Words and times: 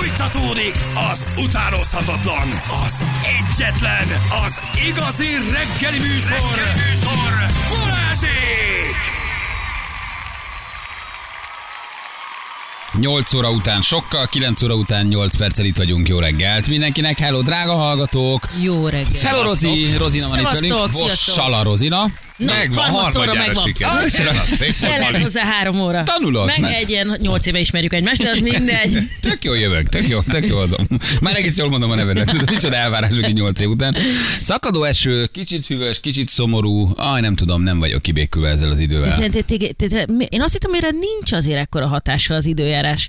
Fújtatódik 0.00 0.74
az 1.10 1.24
utánozhatatlan, 1.36 2.48
az 2.84 3.04
egyetlen, 3.22 4.06
az 4.46 4.60
igazi 4.88 5.26
reggeli 5.26 5.98
műsor, 5.98 6.30
reggeli 6.30 6.88
műsor. 6.90 7.50
Balázsék! 7.68 8.96
8 12.98 13.34
óra 13.34 13.50
után 13.50 13.80
sokkal, 13.80 14.26
9 14.26 14.62
óra 14.62 14.74
után 14.74 15.06
8 15.06 15.36
perccel 15.36 15.64
itt 15.64 15.76
vagyunk. 15.76 16.08
Jó 16.08 16.18
reggelt 16.18 16.66
mindenkinek. 16.66 17.18
Hello, 17.18 17.42
drága 17.42 17.74
hallgatók. 17.74 18.48
Jó 18.62 18.86
reggelt. 18.86 19.20
Hello, 19.20 19.42
Rozi. 19.42 19.96
Rozina 19.96 20.28
van 20.28 20.38
itt 20.38 20.48
velünk. 20.50 20.72
sziasztok. 20.72 21.00
Vossal 21.00 21.54
a 21.54 21.62
Rozina. 21.62 22.06
Na, 22.40 22.52
Megvan, 22.52 22.84
harmadjára 22.90 23.46
megvan. 23.46 23.64
sikerült. 23.64 24.04
Ah, 24.04 24.58
Tényleg 24.80 25.10
Bali. 25.10 25.22
hozzá 25.22 25.44
három 25.44 25.80
óra. 25.80 26.02
Tanulok, 26.02 26.46
Meg 26.46 26.60
meg- 26.60 26.72
egy 26.72 26.90
ilyen 26.90 27.16
nyolc 27.20 27.46
éve 27.46 27.58
ismerjük 27.58 27.92
egymást, 27.92 28.22
de 28.22 28.30
az 28.30 28.38
mindegy. 28.38 28.98
Tök 29.20 29.44
jó 29.44 29.54
jövök, 29.54 29.88
tök 29.88 30.08
jó, 30.08 30.20
tök 30.20 30.46
jó 30.46 30.58
azon. 30.58 30.88
Már 31.20 31.36
egész 31.36 31.56
jól 31.58 31.68
mondom 31.68 31.90
a 31.90 31.94
nevedet, 31.94 32.32
micsoda 32.50 32.76
elvárások 32.76 33.28
így 33.28 33.34
8 33.34 33.60
év 33.60 33.68
után. 33.68 33.96
Szakadó 34.40 34.82
eső, 34.84 35.26
kicsit 35.26 35.66
hűvös, 35.66 36.00
kicsit 36.00 36.28
szomorú. 36.28 36.92
Aj, 36.96 37.20
nem 37.20 37.34
tudom, 37.34 37.62
nem 37.62 37.78
vagyok 37.78 38.02
kibékülve 38.02 38.48
ezzel 38.48 38.70
az 38.70 38.78
idővel. 38.78 39.22
Én 40.28 40.42
azt 40.42 40.52
hittem, 40.52 40.70
hogy 40.70 40.78
erre 40.82 40.90
nincs 40.90 41.32
azért 41.32 41.58
ekkora 41.58 41.86
hatással 41.86 42.36
az 42.36 42.46
időjárás. 42.46 43.08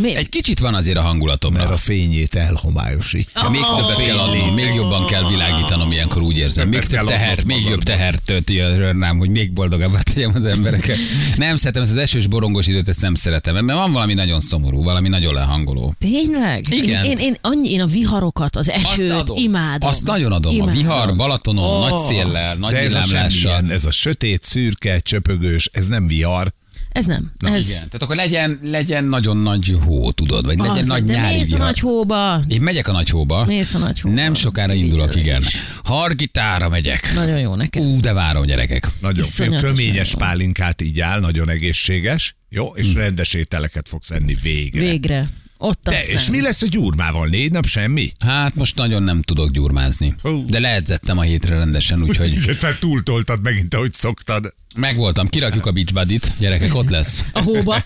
Mi? 0.00 0.14
Egy 0.16 0.28
kicsit 0.28 0.58
van 0.58 0.74
azért 0.74 0.96
a 0.96 1.00
hangulatomra. 1.00 1.58
Mert 1.58 1.70
a 1.70 1.76
fényét 1.76 2.34
elhomályosítja. 2.34 3.48
Még 3.48 3.60
Oh. 3.60 3.76
többet 3.76 4.06
kell 4.06 4.18
adnom, 4.18 4.54
még 4.54 4.74
jobban 4.74 5.06
kell 5.06 5.28
világítanom, 5.28 5.92
ilyenkor 5.92 6.22
úgy 6.22 6.36
érzem. 6.36 6.68
Még 6.68 6.80
több 6.84 7.06
teher, 7.06 7.44
még 7.44 7.64
jobb 7.70 7.82
teher 7.82 8.14
tölti 8.24 8.60
a 8.60 8.92
rám, 8.92 9.18
hogy 9.18 9.30
még 9.30 9.52
boldogabbá 9.52 10.00
tegyem 10.00 10.32
az 10.34 10.44
embereket. 10.44 10.96
Nem 11.36 11.56
szeretem 11.56 11.82
ezt 11.82 11.90
az 11.90 11.96
esős 11.96 12.26
borongos 12.26 12.66
időt, 12.66 12.88
ezt 12.88 13.00
nem 13.00 13.14
szeretem, 13.14 13.64
mert 13.64 13.78
van 13.78 13.92
valami 13.92 14.14
nagyon 14.14 14.40
szomorú, 14.40 14.82
valami 14.82 15.08
nagyon 15.08 15.34
lehangoló. 15.34 15.94
Tényleg? 15.98 16.64
Igen. 16.70 17.04
Én, 17.04 17.18
én, 17.18 17.36
annyi, 17.40 17.70
én 17.70 17.80
a 17.80 17.86
viharokat, 17.86 18.56
az 18.56 18.68
Azt 18.74 18.92
esőt 18.92 19.10
adom. 19.10 19.36
imádom. 19.36 19.88
Azt 19.88 20.04
nagyon 20.04 20.32
adom. 20.32 20.54
Imádom. 20.54 20.74
A 20.74 20.76
vihar, 20.76 21.16
Balatonon, 21.16 21.64
Ó. 21.76 21.78
nagy 21.88 21.98
széllel, 21.98 22.54
nagy 22.56 22.72
De 22.72 22.78
ez 22.78 22.94
a 22.94 23.02
semmilyen, 23.02 23.70
ez 23.70 23.84
a 23.84 23.90
sötét, 23.90 24.42
szürke, 24.42 24.98
csöpögős, 24.98 25.68
ez 25.72 25.86
nem 25.86 26.06
vihar. 26.06 26.52
Ez 26.96 27.06
nem. 27.06 27.32
Na, 27.38 27.54
ez... 27.54 27.68
Igen, 27.68 27.76
tehát 27.76 28.02
akkor 28.02 28.16
legyen, 28.16 28.58
legyen 28.62 29.04
nagyon 29.04 29.36
nagy 29.36 29.76
hó, 29.84 30.12
tudod, 30.12 30.44
vagy 30.44 30.58
legyen 30.58 30.76
Az, 30.76 30.86
nagy 30.86 31.04
de 31.04 31.12
nyári 31.14 31.36
mész 31.36 31.52
a 31.52 31.56
nagy 31.56 31.78
hóba. 31.78 32.42
Én 32.48 32.60
megyek 32.60 32.88
a 32.88 32.92
nagy 32.92 33.08
hóba. 33.08 33.44
Mész 33.44 33.74
a 33.74 33.78
nagy 33.78 34.00
hóba. 34.00 34.14
Nem 34.14 34.34
sokára 34.34 34.72
indulok, 34.72 35.14
igen. 35.14 35.42
Hargitára 35.84 36.68
megyek. 36.68 37.12
Nagyon 37.14 37.38
jó 37.38 37.54
neked. 37.54 37.82
Ú, 37.82 38.00
de 38.00 38.12
várom, 38.12 38.44
gyerekek. 38.46 38.88
Nagyon 39.00 39.24
fél, 39.24 39.56
köményes 39.56 40.14
pálinkát 40.14 40.82
így 40.82 41.00
áll, 41.00 41.20
nagyon 41.20 41.48
egészséges, 41.48 42.36
jó, 42.48 42.72
és 42.74 42.94
rendes 42.94 43.34
ételeket 43.34 43.88
fogsz 43.88 44.10
enni 44.10 44.36
végre. 44.42 44.80
Végre. 44.80 45.28
Ott 45.58 45.80
De, 45.82 45.96
aztán. 45.96 46.16
és 46.16 46.30
mi 46.30 46.40
lesz 46.40 46.62
a 46.62 46.66
gyurmával? 46.66 47.28
Négy 47.28 47.50
nap 47.52 47.66
semmi? 47.66 48.12
Hát 48.26 48.54
most 48.54 48.76
nagyon 48.76 49.02
nem 49.02 49.22
tudok 49.22 49.50
gyurmázni. 49.50 50.14
De 50.46 50.58
leedzettem 50.60 51.18
a 51.18 51.22
hétre 51.22 51.58
rendesen, 51.58 52.02
úgyhogy 52.02 52.38
Te 52.60 52.76
túltoltad 52.80 53.42
megint, 53.42 53.74
ahogy 53.74 53.92
szoktad. 53.92 54.54
Megvoltam. 54.74 55.26
Kirakjuk 55.28 55.66
a 55.66 55.70
beach 55.72 55.92
buddy-t. 55.92 56.32
Gyerekek, 56.38 56.74
ott 56.74 56.90
lesz. 56.90 57.24
A 57.32 57.42
hóba. 57.42 57.76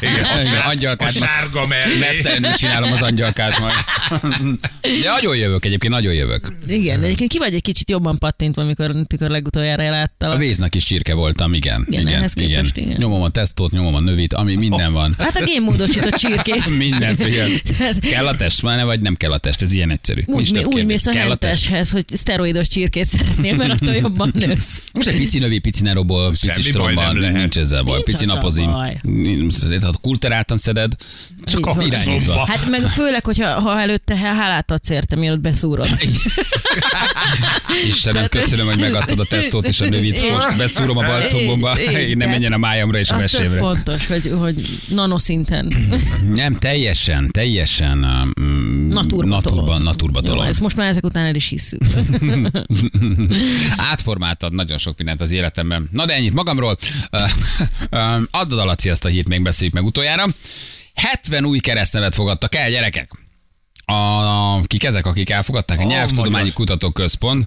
Igen, 0.00 0.24
a, 0.24 0.40
Igen, 0.40 0.60
angyalkát 0.66 1.08
a 1.08 1.12
sárga 1.12 1.66
mellé. 1.66 2.52
Csinálom 2.56 2.92
az 2.92 3.02
angyalkát 3.02 3.58
majd. 3.58 3.74
De 5.02 5.10
nagyon 5.14 5.36
jövök 5.36 5.64
egyébként, 5.64 5.92
nagyon 5.92 6.12
jövök. 6.14 6.52
Igen, 6.66 7.00
de 7.00 7.04
egyébként 7.06 7.30
ki 7.30 7.38
vagy 7.38 7.54
egy 7.54 7.62
kicsit 7.62 7.90
jobban 7.90 8.18
pattintva, 8.18 8.62
amikor, 8.62 8.90
amikor 8.90 9.30
legutoljára 9.30 9.82
A 9.82 9.90
láttalak. 9.90 10.38
véznak 10.38 10.74
is 10.74 10.84
csirke 10.84 11.14
voltam, 11.14 11.54
igen. 11.54 11.86
Igen, 11.90 12.06
ehhez 12.06 12.32
képest 12.32 12.76
igen. 12.76 12.96
Nyomom 12.98 13.22
a 13.22 13.28
tesztót, 13.28 13.70
nyomom 13.70 13.94
a 13.94 14.00
növit, 14.00 14.32
ami 14.32 14.54
minden 14.54 14.92
van. 14.92 15.14
Hát 15.18 15.36
a 15.36 15.44
génmódosított 15.44 16.14
csirkét. 16.14 16.68
Minden, 16.78 17.16
figyelj. 17.16 17.60
Kell 18.00 18.26
a 18.26 18.36
test, 18.36 18.62
már 18.62 18.76
ne 18.76 18.84
vagy 18.84 19.00
nem 19.00 19.14
kell 19.14 19.30
a 19.32 19.38
test, 19.38 19.62
ez 19.62 19.72
ilyen 19.72 19.90
egyszerű. 19.90 20.20
Úgy, 20.26 20.52
mi, 20.52 20.64
úgy 20.64 20.84
mész 20.84 21.06
a 21.06 21.10
a 21.10 21.16
henteshez, 21.16 21.90
hogy 21.90 22.04
szteroidos 22.12 22.68
csirkét 22.68 23.04
szeretnél, 23.04 23.56
mert 23.56 23.70
attól 23.70 23.94
jobban 23.94 24.32
nősz. 24.38 24.82
Most 24.92 25.06
egy 25.08 25.16
pici 25.16 25.38
növi, 25.46 25.58
pici 25.58 25.82
neroból, 25.82 26.30
pici 26.30 26.62
stromban, 26.62 27.04
nem 27.04 27.20
lehet. 27.20 27.36
nincs 27.36 27.58
ezzel 27.58 27.82
baj. 27.82 28.02
Nincs 28.06 29.58
Pici. 29.58 29.80
Ha 29.80 29.92
kulteráltan 30.00 30.56
szeded, 30.56 30.92
csak 31.44 31.84
irányítva. 31.86 32.46
Hát 32.46 32.68
meg 32.68 32.80
főleg, 32.80 33.24
hogyha 33.24 33.60
ha 33.60 33.80
előtte 33.80 34.16
hálát 34.16 34.70
adsz 34.70 34.88
érte, 34.88 35.16
mielőtt 35.16 35.40
beszúrod. 35.40 35.88
Istenem, 37.88 38.28
köszönöm, 38.28 38.66
hogy 38.66 38.78
megadtad 38.78 39.18
a 39.18 39.24
tesztót 39.24 39.66
és 39.66 39.80
a 39.80 39.88
növit. 39.88 40.30
Most 40.32 40.56
beszúrom 40.56 40.96
a 40.96 41.06
balcombomba, 41.06 41.76
nem 42.14 42.28
menjen 42.28 42.52
a 42.52 42.56
májamra 42.56 42.98
és 42.98 43.10
a 43.10 43.16
mesémre. 43.16 43.56
fontos, 43.56 44.06
hogy, 44.06 44.32
hogy 44.38 44.78
nanoszinten 44.88 45.72
Nem, 46.34 46.54
teljesen, 46.54 47.30
teljesen 47.30 48.04
um, 48.38 48.86
naturba 48.88 49.26
naturba, 49.26 49.78
naturba 49.78 50.46
ezt 50.46 50.60
most 50.60 50.76
már 50.76 50.88
ezek 50.88 51.04
után 51.04 51.24
el 51.24 51.34
is 51.34 51.48
hisszük. 51.48 51.82
Átformáltad 53.90 54.54
nagyon 54.54 54.78
sok 54.78 54.98
mindent 54.98 55.20
az 55.26 55.32
életemben. 55.32 55.88
Na 55.92 56.06
de 56.06 56.14
ennyit 56.14 56.34
magamról. 56.34 56.76
Ö, 57.10 57.18
ö, 57.90 58.18
Add 58.30 58.52
a 58.52 58.64
Laci 58.64 58.88
ezt 58.88 59.04
a 59.04 59.08
hírt, 59.08 59.28
még 59.28 59.42
beszéljük 59.42 59.74
meg 59.74 59.84
utoljára. 59.84 60.26
70 60.94 61.44
új 61.44 61.58
keresztnevet 61.58 62.14
fogadtak 62.14 62.54
el, 62.54 62.70
gyerekek. 62.70 63.10
A, 63.84 63.92
kik 64.62 64.84
ezek, 64.84 65.06
akik 65.06 65.30
elfogadták? 65.30 65.78
A 65.78 65.82
A 65.82 65.86
Nyelvtudományi 65.86 66.32
magyar. 66.32 66.52
Kutatóközpont. 66.52 67.46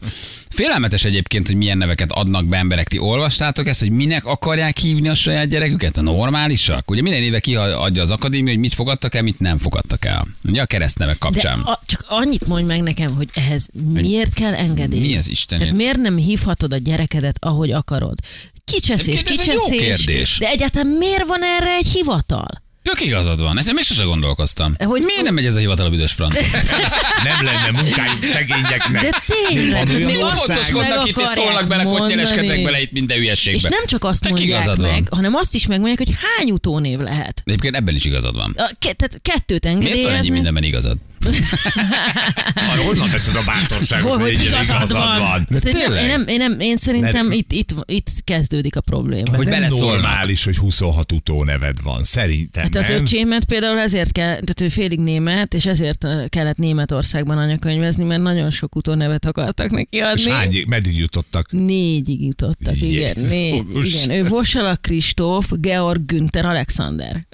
Félelmetes 0.49 1.03
egyébként, 1.05 1.47
hogy 1.47 1.55
milyen 1.55 1.77
neveket 1.77 2.11
adnak 2.11 2.45
be 2.45 2.57
emberek. 2.57 2.87
Ti 2.87 2.97
olvastátok 2.99 3.67
ezt, 3.67 3.79
hogy 3.79 3.89
minek 3.89 4.25
akarják 4.25 4.77
hívni 4.77 5.07
a 5.07 5.15
saját 5.15 5.47
gyereküket? 5.47 5.97
A 5.97 6.01
normálisak? 6.01 6.91
Ugye 6.91 7.01
minden 7.01 7.21
éve 7.21 7.39
kiadja 7.39 8.01
az 8.01 8.11
akadémia, 8.11 8.51
hogy 8.51 8.59
mit 8.61 8.73
fogadtak 8.73 9.15
el, 9.15 9.21
mit 9.21 9.39
nem 9.39 9.57
fogadtak 9.57 10.05
el. 10.05 10.25
Ugye 10.43 10.61
a 10.61 10.65
keresztnevek 10.65 11.13
De 11.17 11.19
kapcsán. 11.19 11.59
a, 11.59 11.79
csak 11.85 12.05
annyit 12.07 12.47
mondj 12.47 12.65
meg 12.65 12.81
nekem, 12.81 13.15
hogy 13.15 13.29
ehhez 13.33 13.67
miért 13.93 14.33
kell 14.33 14.53
engedély? 14.53 14.99
Mi 14.99 15.17
az 15.17 15.29
Istenért? 15.29 15.69
Tehát 15.69 15.81
miért 15.83 15.97
nem 15.97 16.15
hívhatod 16.17 16.73
a 16.73 16.77
gyerekedet, 16.77 17.37
ahogy 17.39 17.71
akarod? 17.71 18.17
Kicseszés, 18.65 19.21
kicseszés. 19.23 19.81
kérdés. 19.81 20.37
De 20.39 20.47
egyáltalán 20.47 20.87
miért 20.87 21.27
van 21.27 21.43
erre 21.43 21.75
egy 21.75 21.87
hivatal? 21.87 22.47
Tök 22.89 23.01
igazad 23.05 23.41
van, 23.41 23.57
ezen 23.57 23.73
még 23.73 23.83
sose 23.83 24.03
gondolkoztam. 24.03 24.75
Hogy- 24.83 25.01
miért 25.01 25.21
nem 25.23 25.33
megy 25.33 25.45
ez 25.45 25.55
a 25.55 25.59
hivatal 25.59 25.85
a 25.85 25.89
büdös 25.89 26.11
franc? 26.11 26.35
Nem 27.23 27.45
lenne 27.45 27.81
munkájuk 27.81 28.23
szegényeknek. 28.23 29.01
De 29.01 29.21
tényleg, 29.27 30.05
Mit 30.05 30.17
fontoskodnak 30.17 30.97
meg 30.97 31.07
itt, 31.07 31.17
és 31.17 31.27
szólnak 31.27 31.67
bele, 31.67 31.83
kottyeleskednek 31.83 32.63
bele 32.63 32.81
itt 32.81 32.91
minden 32.91 33.17
hülyeségbe. 33.17 33.57
És 33.57 33.75
nem 33.75 33.85
csak 33.85 34.03
azt 34.03 34.21
Tök 34.21 34.29
mondják 34.29 34.61
igazad 34.61 34.81
van. 34.81 34.91
meg, 34.91 35.07
hanem 35.11 35.35
azt 35.35 35.55
is 35.55 35.67
megmondják, 35.67 35.97
hogy 36.07 36.15
hány 36.37 36.51
utónév 36.51 36.99
lehet. 36.99 37.41
De 37.45 37.51
egyébként 37.51 37.75
ebben 37.75 37.95
is 37.95 38.05
igazad 38.05 38.35
van. 38.35 38.53
A, 38.57 38.69
ke, 38.79 38.93
tehát 38.93 39.19
kettőt 39.21 39.77
Miért 39.77 40.01
van 40.01 40.13
ennyi 40.13 40.29
mindenben 40.29 40.63
igazad? 40.63 40.97
Arra 42.55 42.81
honnan 42.83 43.09
veszed 43.11 43.35
a 43.35 43.41
bátorságot, 43.45 44.11
hogy 44.11 44.21
hogy 44.21 44.29
egy 44.29 44.43
igazad 44.45 44.91
van? 44.91 45.45
Tehát 45.45 45.65
én, 45.65 45.71
nem, 45.71 45.81
tényleg? 45.81 46.03
én, 46.03 46.07
nem, 46.09 46.27
én, 46.27 46.37
nem, 46.37 46.59
én 46.59 46.77
szerintem 46.77 47.25
Mert- 47.27 47.39
itt, 47.39 47.51
itt, 47.51 47.75
itt 47.85 48.07
kezdődik 48.23 48.75
a 48.75 48.81
probléma. 48.81 49.35
Hogy 49.35 49.47
nem 49.47 49.63
normális, 49.69 50.43
hogy 50.43 50.57
26 50.57 51.11
utóneved 51.11 51.81
van. 51.83 52.03
Szerintem 52.03 52.63
Hát 52.63 52.75
az 52.75 52.89
öcsémet 52.89 53.45
például 53.45 53.79
ezért 53.79 54.11
kell, 54.11 54.27
tehát 54.31 54.61
ő 54.61 54.69
félig 54.69 54.99
német, 54.99 55.53
és 55.53 55.65
ezért 55.65 56.05
kellett 56.29 56.57
Németországban 56.57 57.37
anyakönyvezni, 57.37 58.03
mert 58.03 58.21
nagyon 58.21 58.51
sok 58.51 58.75
utónevet 58.75 59.25
akartak 59.25 59.69
neki 59.71 59.97
És 59.97 60.01
adni. 60.03 60.29
hány, 60.31 60.63
meddig 60.67 60.97
jutottak? 60.97 61.51
Négyig 61.51 62.21
jutottak, 62.25 62.81
igen, 62.81 63.13
Jézus. 63.17 63.29
négy, 63.29 63.63
igen. 63.83 64.09
Ő 64.17 64.23
Vosala 64.27 64.75
Kristóf, 64.75 65.47
Georg 65.51 66.05
Günther, 66.05 66.45
Alexander. 66.45 67.25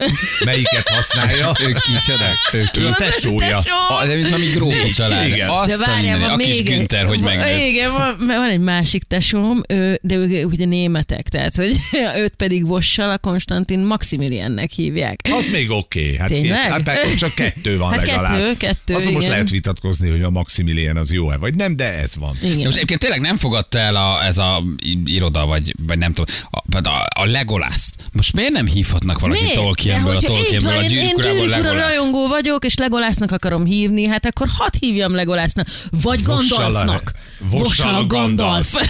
Melyiket 0.46 0.90
használja? 0.90 1.52
Ő 1.62 1.66
kicsodák? 1.74 2.36
Ő 2.54 2.70
ki? 2.72 2.82
Ő 2.82 2.90
tesója. 2.98 3.62
A, 3.90 4.06
de 4.06 4.16
mint 4.16 4.30
valami 4.30 4.50
grófi 4.50 4.90
család. 4.90 5.28
Igen. 5.28 5.50
Azt 5.50 5.70
De 5.70 5.84
a 5.84 5.88
várjál, 5.88 6.20
van 6.20 6.30
a 6.30 6.36
kis 6.38 6.48
még 6.48 6.58
egy- 6.68 6.76
Günther, 6.76 7.06
hogy 7.06 7.20
megnőtt. 7.20 7.60
Igen, 7.68 7.92
van, 7.92 8.16
van 8.28 8.50
egy 8.50 8.60
másik 8.60 9.04
tesóm, 9.04 9.62
ő, 9.68 10.00
de 10.02 10.16
ők 10.16 10.52
ugye 10.52 10.66
németek, 10.66 11.30
tehát 11.30 11.56
hogy 11.56 11.76
őt 12.24 12.34
pedig 12.36 12.68
Vossala 12.68 13.18
Konstantin 13.18 13.80
Maximiliannek 13.80 14.72
hívják. 14.72 15.20
Az 15.32 15.46
még 15.52 15.70
oké. 15.72 16.04
Okay. 16.04 16.18
Hát, 16.18 16.30
két, 16.30 16.42
Tényleg? 16.42 16.72
hát 16.72 16.86
meg 16.86 17.16
csak 17.16 17.34
kettő 17.36 17.78
van 17.78 17.92
Hát 17.94 18.06
legalább. 18.06 18.38
kettő, 18.38 18.58
kettő, 18.58 18.94
Azon 18.94 19.08
most 19.12 19.22
igen. 19.24 19.32
lehet 19.32 19.50
vitatkozni, 19.50 20.10
hogy 20.10 20.22
a 20.22 20.30
Maximilian 20.30 20.98
az 20.98 21.12
jó-e, 21.12 21.38
vagy 21.38 21.56
nem, 21.56 21.76
de 21.76 21.94
ez 21.94 22.16
van. 22.20 22.36
Igen. 22.44 22.58
De 22.58 22.64
most 22.64 22.76
egyébként 22.76 23.00
tényleg 23.00 23.20
nem 23.20 23.38
fogadta 23.38 23.78
el 23.78 23.96
a, 23.96 24.24
ez 24.26 24.38
a 24.38 24.64
iroda, 25.06 25.46
vagy, 25.46 25.74
vagy 25.88 25.98
nem 25.98 26.14
tudom, 26.14 26.36
a, 26.50 26.88
a, 26.90 27.08
a 27.20 27.26
Legolászt. 27.26 27.94
Most 28.12 28.34
miért 28.36 28.52
nem 28.52 28.66
hívhatnak 28.66 29.20
valaki? 29.20 29.52
Tolkienből, 29.54 30.16
a 30.16 30.20
Tolkienből, 30.22 30.72
a 30.78 30.82
én, 30.84 30.90
én 30.90 30.90
gyűrűk 31.16 31.34
ura 31.40 31.48
Legolász? 31.48 31.88
rajongó 31.88 32.28
vagyok, 32.28 32.66
és 32.66 32.76
Legolásznak 32.76 33.32
akarom 33.32 33.65
hívni, 33.66 34.06
hát 34.06 34.26
akkor 34.26 34.48
hadd 34.58 34.72
hívjam 34.80 35.16
Legolásznak. 35.16 35.68
Vagy 36.02 36.22
Gandalfnak. 36.22 37.12
Vossala 37.40 38.08
Gandalf. 38.08 38.74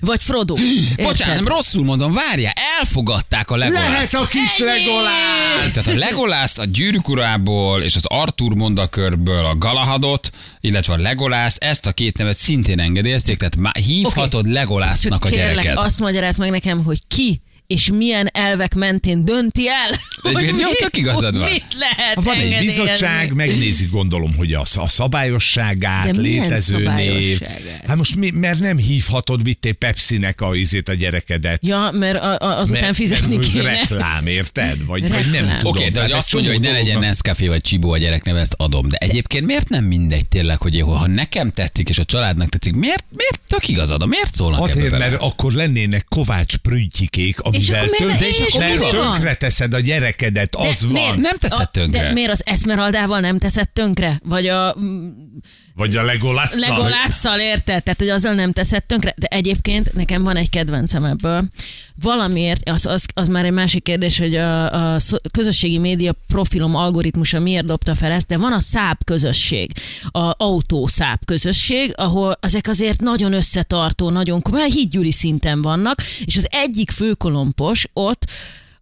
Vagy 0.00 0.22
Frodo. 0.22 0.54
Bocsánat, 0.54 1.18
Érted? 1.18 1.34
nem 1.34 1.46
rosszul 1.46 1.84
mondom, 1.84 2.12
várjál, 2.12 2.52
elfogadták 2.80 3.50
a 3.50 3.56
Legolászt. 3.56 4.12
Lehet 4.12 4.26
a 4.26 4.30
kis 4.30 4.58
Legolász! 4.58 5.72
Tehát 5.72 5.94
a 5.94 5.98
Legolászt 5.98 6.58
a 6.58 6.64
gyűrűk 6.64 7.08
urából 7.08 7.82
és 7.82 7.96
az 7.96 8.04
Arthur 8.04 8.54
mondakörből 8.54 9.44
a 9.44 9.56
Galahadot, 9.56 10.30
illetve 10.60 10.92
a 10.92 10.98
Legolászt, 10.98 11.56
ezt 11.62 11.86
a 11.86 11.92
két 11.92 12.18
nevet 12.18 12.36
szintén 12.36 12.80
engedélyezték, 12.80 13.36
tehát 13.36 13.76
hívhatod 13.78 14.40
okay. 14.40 14.52
Legolásznak 14.52 15.22
Csak 15.22 15.24
a 15.24 15.34
kérlek, 15.34 15.54
gyereket. 15.54 15.84
azt 15.84 15.98
magyaráz 15.98 16.36
meg 16.36 16.50
nekem, 16.50 16.84
hogy 16.84 16.98
ki 17.08 17.42
és 17.70 17.90
milyen 17.90 18.28
elvek 18.32 18.74
mentén 18.74 19.24
dönti 19.24 19.68
el, 19.68 19.90
Egyébként 20.22 20.60
jó, 20.60 20.66
mit- 20.68 20.76
tök 20.78 20.96
igazad 20.96 21.38
van. 21.38 21.50
Mit 21.50 21.64
lehet 21.78 22.14
Ha 22.14 22.20
van 22.22 22.34
egy 22.34 22.40
engedélyezni. 22.42 22.66
bizottság, 22.82 23.32
megnézi 23.32 23.86
gondolom, 23.90 24.34
hogy 24.36 24.52
a, 24.52 24.64
a 24.74 24.88
szabályosságát, 24.88 26.04
De 26.10 26.20
milyen 26.20 26.42
létező 26.48 26.76
név. 26.76 26.84
szabályosságát? 26.84 27.84
Hát 27.86 27.96
most 27.96 28.16
mi, 28.16 28.30
mert 28.30 28.58
nem 28.58 28.76
hívhatod 28.76 29.42
mit 29.42 29.58
te 29.58 29.72
Pepsi-nek 29.72 30.40
a, 30.40 30.54
izét 30.54 30.88
a 30.88 30.94
gyerekedet. 30.94 31.66
Ja, 31.66 31.90
mert 31.94 32.16
a, 32.22 32.38
a, 32.38 32.58
azután 32.58 32.82
Mert- 32.82 32.94
fizetni 32.96 33.36
mert 33.36 33.48
kéne. 33.52 33.62
Reklám, 33.62 34.26
érted? 34.26 34.84
Vagy, 34.86 35.00
vagy 35.02 35.10
Reklám. 35.10 35.44
nem 35.46 35.58
tudom. 35.58 35.72
Oké, 35.76 35.88
de 35.88 36.00
hogy 36.00 36.10
egy 36.10 36.16
azt 36.16 36.32
mondja, 36.32 36.52
hogy 36.52 36.60
ne 36.60 36.70
legyen 36.72 36.98
Nescafé 36.98 37.46
vagy 37.48 37.60
Csibó 37.60 37.90
a 37.90 37.98
gyerekneve, 37.98 38.40
ezt 38.40 38.54
adom. 38.56 38.88
De 38.88 38.96
egyébként 38.96 39.46
miért 39.46 39.68
nem 39.68 39.84
mindegy 39.84 40.28
tényleg, 40.28 40.58
hogy 40.58 40.74
jó, 40.76 40.88
ha 40.88 41.06
nekem 41.06 41.50
tetszik, 41.50 41.88
és 41.88 41.98
a 41.98 42.04
családnak 42.04 42.48
tetszik, 42.48 42.74
miért, 42.74 43.04
miért 43.16 43.40
tök 43.46 43.68
igazad? 43.68 44.08
Miért 44.08 44.34
szólnak 44.34 44.60
Azért, 44.60 44.90
bele? 44.90 45.08
mert 45.08 45.22
akkor 45.22 45.52
lennének 45.52 46.04
Kovács 46.08 46.56
prüntyikék, 46.56 47.40
amivel 47.68 48.20
és 48.20 48.38
akkor 48.40 48.62
mi 48.62 48.66
mert 48.68 48.92
van? 48.92 49.12
tönkre 49.12 49.34
teszed 49.34 49.74
a 49.74 49.80
gyerekedet, 49.80 50.54
az 50.54 50.64
De 50.64 50.76
van. 50.80 50.92
miért- 50.92 51.16
Nem 51.16 51.36
teszed 51.38 51.70
tönkre. 51.70 52.02
De 52.02 52.12
miért 52.12 52.30
az 52.30 52.42
Esmeraldával 52.46 53.20
nem 53.20 53.38
teszed 53.38 53.68
tönkre? 53.68 54.20
Vagy 54.24 54.46
a 54.48 54.76
Vagy 55.74 55.96
a 55.96 56.02
Legolásszal. 56.02 56.58
Legolásszal 56.60 57.40
érted? 57.40 57.82
Tehát, 57.82 57.98
hogy 57.98 58.08
azzal 58.08 58.34
nem 58.34 58.52
teszed 58.52 58.84
tönkre. 58.84 59.14
De 59.16 59.26
egyébként 59.26 59.92
nekem 59.92 60.22
van 60.22 60.36
egy 60.36 60.50
kedvencem 60.50 61.04
ebből. 61.04 61.44
Valamiért, 62.02 62.68
az, 62.70 62.86
az, 62.86 63.04
az 63.14 63.28
már 63.28 63.44
egy 63.44 63.52
másik 63.52 63.82
kérdés, 63.82 64.18
hogy 64.18 64.34
a, 64.34 64.94
a 64.94 65.00
közösségi 65.32 65.78
média 65.78 66.12
profilom 66.28 66.74
algoritmusa 66.74 67.40
miért 67.40 67.64
dobta 67.64 67.94
fel 67.94 68.10
ezt, 68.12 68.26
de 68.26 68.36
van 68.36 68.52
a 68.52 68.60
száp 68.60 69.04
közösség, 69.04 69.70
a 70.10 70.34
autó 70.44 70.86
száp 70.86 71.24
közösség, 71.24 71.92
ahol 71.96 72.38
ezek 72.40 72.68
azért 72.68 73.00
nagyon 73.00 73.32
összetartó, 73.32 74.10
nagyon 74.10 74.40
komoly, 74.42 74.70
hídgyűli 74.70 75.12
szinten 75.12 75.62
vannak, 75.62 76.02
és 76.24 76.36
az 76.36 76.46
egyik 76.50 76.90
főkolompos 77.50 77.86
ott 77.92 78.30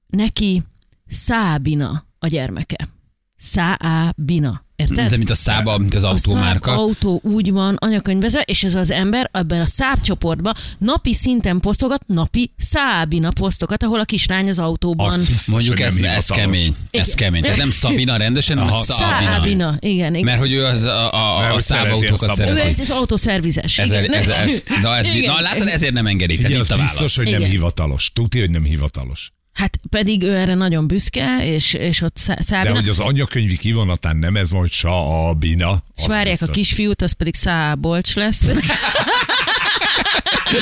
neki 0.06 0.62
Szábina 1.06 2.05
a 2.19 2.26
gyermeke. 2.26 2.88
Szábina. 3.37 4.67
Érted? 4.79 5.11
De 5.11 5.17
mint 5.17 5.31
a 5.31 5.35
szába, 5.35 5.79
mint 5.79 5.95
az 5.95 6.05
A 6.05 6.09
autómárka. 6.09 6.71
Saab 6.71 6.81
autó 6.81 7.21
úgy 7.23 7.53
van 7.53 7.77
anyakönyvezve, 7.79 8.41
és 8.41 8.65
ez 8.65 8.75
az 8.75 8.91
ember 8.91 9.31
ebben 9.33 9.61
a 9.61 9.67
száb 9.67 10.01
csoportban 10.01 10.55
napi 10.79 11.15
szinten 11.15 11.61
posztogat, 11.61 12.03
napi 12.07 12.53
szábina 12.57 13.31
posztokat, 13.31 13.83
ahol 13.83 14.01
a 14.01 14.05
kislány 14.05 14.49
az 14.49 14.59
autóban. 14.59 15.07
Az 15.09 15.17
biztos, 15.17 15.47
Mondjuk 15.47 15.81
ez, 15.81 15.97
ez 15.97 16.27
kemény. 16.27 16.77
Ez 16.91 17.15
kemény. 17.15 17.43
Tehát 17.43 17.57
nem 17.57 17.71
Szabina 17.71 18.17
rendesen, 18.17 18.59
hanem. 18.59 18.81
Szabina. 18.83 19.09
Szábina, 19.09 19.77
igen, 19.79 20.15
igen. 20.15 20.25
Mert 20.25 20.39
hogy 20.39 20.53
ő 20.53 20.65
az 20.65 20.83
a, 20.83 21.13
a, 21.13 21.39
a 21.39 21.43
szereti 21.43 21.57
a 21.57 21.61
szábautókat 21.61 22.29
ő 22.29 22.33
szereti. 22.35 22.67
egy 22.69 22.81
az 22.81 22.91
autószervizes. 22.91 23.79
Ez, 23.79 23.87
igen. 23.93 24.13
ez, 24.13 24.29
ez, 24.29 24.63
na, 24.83 24.97
ez, 24.97 25.07
Igen. 25.07 25.35
na, 25.35 25.41
látod, 25.41 25.67
ezért 25.67 25.93
nem 25.93 26.07
engedik. 26.07 26.37
Figyelj, 26.37 26.55
az 26.61 26.71
a 26.71 26.77
biztos, 26.77 26.97
válasz. 26.99 27.17
hogy 27.17 27.25
nem 27.27 27.35
Igen. 27.35 27.51
hivatalos. 27.51 28.11
Tudja, 28.13 28.41
hogy 28.41 28.51
nem 28.51 28.65
hivatalos. 28.65 29.33
Hát 29.59 29.79
pedig 29.91 30.23
ő 30.23 30.35
erre 30.37 30.55
nagyon 30.55 30.87
büszke, 30.87 31.37
és, 31.43 31.73
és 31.75 32.01
ott 32.01 32.17
Szá- 32.17 32.37
De 32.37 32.43
Szábina. 32.43 32.75
hogy 32.75 32.89
az 32.89 32.99
anyakönyvi 32.99 33.57
kivonatán 33.57 34.17
nem 34.17 34.37
ez 34.37 34.51
van, 34.51 34.61
hogy 34.61 34.71
sa 34.73 35.27
a 35.29 35.35
bina. 35.35 35.83
és 35.97 36.07
várják 36.07 36.27
a 36.27 36.47
biztos. 36.47 36.57
kisfiút, 36.57 37.03
az 37.03 37.13
pedig 37.13 37.35
Szábolcs 37.35 38.15
lesz. 38.15 38.43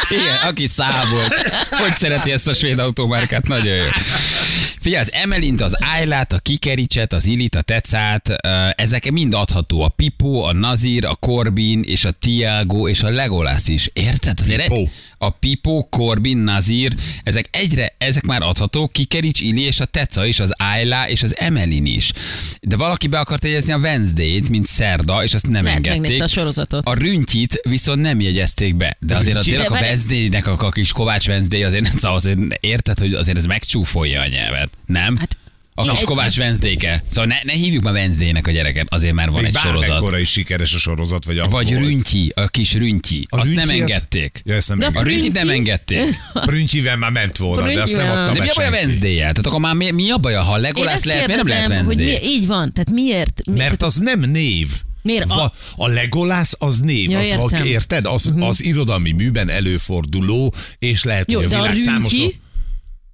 Igen, 0.08 0.36
aki 0.42 0.66
szábolt. 0.66 1.34
Hogy 1.70 1.96
szereti 1.96 2.32
ezt 2.32 2.46
a 2.48 2.54
svéd 2.54 2.78
autómárkát? 2.78 3.46
Nagyon 3.48 3.74
jó. 3.74 3.84
Figyelj, 4.86 5.04
az 5.04 5.12
Emelint, 5.12 5.60
az 5.60 5.76
Ájlát, 5.84 6.32
a 6.32 6.38
Kikericset, 6.38 7.12
az 7.12 7.26
Ilit, 7.26 7.54
a 7.54 7.62
Tecát, 7.62 8.28
ezek 8.76 9.10
mind 9.10 9.34
adható. 9.34 9.82
A 9.82 9.88
Pipo, 9.88 10.40
a 10.42 10.52
Nazir, 10.52 11.04
a 11.04 11.14
Corbin, 11.14 11.82
és 11.86 12.04
a 12.04 12.10
Tiago, 12.10 12.88
és 12.88 13.02
a 13.02 13.08
Legolas 13.08 13.68
is. 13.68 13.90
Érted? 13.92 14.40
Azért 14.40 14.62
Pipo. 14.62 14.88
a 15.18 15.30
Pipo, 15.30 15.82
Corbin, 15.90 16.38
Nazir, 16.38 16.94
ezek 17.22 17.48
egyre, 17.50 17.94
ezek 17.98 18.24
már 18.24 18.42
adhatók, 18.42 18.92
Kikerics, 18.92 19.40
Ili 19.40 19.62
és 19.62 19.80
a 19.80 19.84
Teca 19.84 20.26
is, 20.26 20.40
az 20.40 20.52
Ájlá 20.62 21.08
és 21.08 21.22
az 21.22 21.36
Emelin 21.38 21.86
is. 21.86 22.12
De 22.60 22.76
valaki 22.76 23.06
be 23.06 23.18
akart 23.18 23.44
jegyezni 23.44 23.72
a 23.72 23.78
Wednesday-t, 23.78 24.48
mint 24.48 24.66
szerda, 24.66 25.22
és 25.22 25.34
azt 25.34 25.46
nem 25.48 25.64
Lehet, 25.64 25.76
engedték. 25.76 26.00
megnézte 26.00 26.24
a 26.24 26.28
sorozatot. 26.28 26.86
A 26.86 26.94
rüntyit 26.94 27.60
viszont 27.68 28.00
nem 28.00 28.20
jegyezték 28.20 28.76
be. 28.76 28.96
De 29.00 29.16
azért 29.16 29.36
a 29.36 29.40
tényleg 29.40 29.70
a 29.70 29.74
Wednesday-nek 29.74 30.46
a, 30.46 30.56
a 30.58 30.70
kis 30.70 30.92
Kovács 30.92 31.28
Wednesday 31.28 31.62
azért 31.62 31.82
nem 31.82 31.96
szóval 31.96 32.16
azért 32.16 32.38
érted, 32.60 32.98
hogy 32.98 33.14
azért 33.14 33.36
ez 33.36 33.44
megcsúfolja 33.44 34.20
a 34.20 34.26
nyelvet, 34.26 34.70
nem? 34.86 35.16
Hát, 35.16 35.36
a 35.78 35.82
kis 35.90 35.98
egy- 36.00 36.04
Kovács 36.04 36.36
wednesday 36.38 36.78
Szóval 37.08 37.26
ne, 37.26 37.36
ne 37.42 37.52
hívjuk 37.52 37.82
már 37.82 37.92
Wednesday-nek 37.92 38.46
a 38.46 38.50
gyereket, 38.50 38.86
azért 38.88 39.14
már 39.14 39.30
van 39.30 39.42
Még 39.42 39.54
egy 39.54 39.60
sorozat. 39.60 39.88
bármekkora 39.88 40.18
is 40.18 40.30
sikeres 40.30 40.74
a 40.74 40.78
sorozat, 40.78 41.24
vagy 41.24 41.38
az 41.38 41.50
Vagy. 41.50 41.70
Rüntyi, 41.70 42.32
a 42.34 42.46
kis 42.48 42.74
Rüntyi. 42.74 43.26
A 43.30 43.36
Azt 43.36 43.44
Rüntyi 43.46 43.60
nem 43.60 43.68
az- 43.74 43.80
engedték. 43.80 44.40
Ja, 44.44 44.54
ezt 44.54 44.68
nem 44.68 44.78
De 44.78 44.86
A. 44.94 45.02
Rüntyit 45.02 45.32
nem 45.32 45.42
Rüntyi? 45.42 45.58
engedték. 45.58 46.00
Prüntyivel 46.32 46.96
már 46.96 47.10
ment 47.10 47.36
volna, 47.36 47.62
de 47.62 47.68
azt 47.68 47.74
nem 47.76 47.84
Prüntyivel. 47.84 48.18
adta 48.24 48.32
De 48.32 48.40
mi 48.42 48.48
a 48.48 48.52
baj 48.54 48.66
a 48.66 48.70
wednesday 48.70 49.16
Tehát 49.16 49.46
akkor 49.46 49.60
már 49.60 49.74
mi, 49.74 49.90
mi 49.90 50.10
a 50.10 50.18
baj, 50.18 50.34
ha 50.34 50.56
Legolász 50.56 51.04
lehet, 51.04 51.26
miért 51.26 51.42
nem 51.42 51.48
lehet 51.50 51.66
kérdezem, 51.66 51.86
hogy 51.86 51.96
mi, 51.96 52.28
így 52.28 52.46
van, 52.46 52.72
tehát 52.72 52.90
miért? 52.90 53.40
mi- 53.46 53.56
Mert 53.56 53.82
az 53.82 53.94
nem 53.96 54.20
név. 54.20 54.68
Miért? 55.02 55.30
A- 55.30 55.52
a 55.76 55.88
Legolász 55.88 56.54
az 56.58 56.78
név, 56.80 57.10
Ja, 57.10 57.18
az, 57.18 57.26
értem. 57.26 57.46
Mhm. 57.60 57.64
érted? 57.68 58.06
Az, 58.06 58.30
az 58.38 58.64
irodalmi 58.64 59.12
műben 59.12 59.48
előforduló, 59.48 60.54
és 60.78 61.04
lehet, 61.04 61.30
Jó, 61.30 61.40
hogy 61.40 61.52
a 61.54 61.58
a 61.58 61.60
világ 61.62 61.78
számos... 61.78 62.10
Rüntyi, 62.10 62.40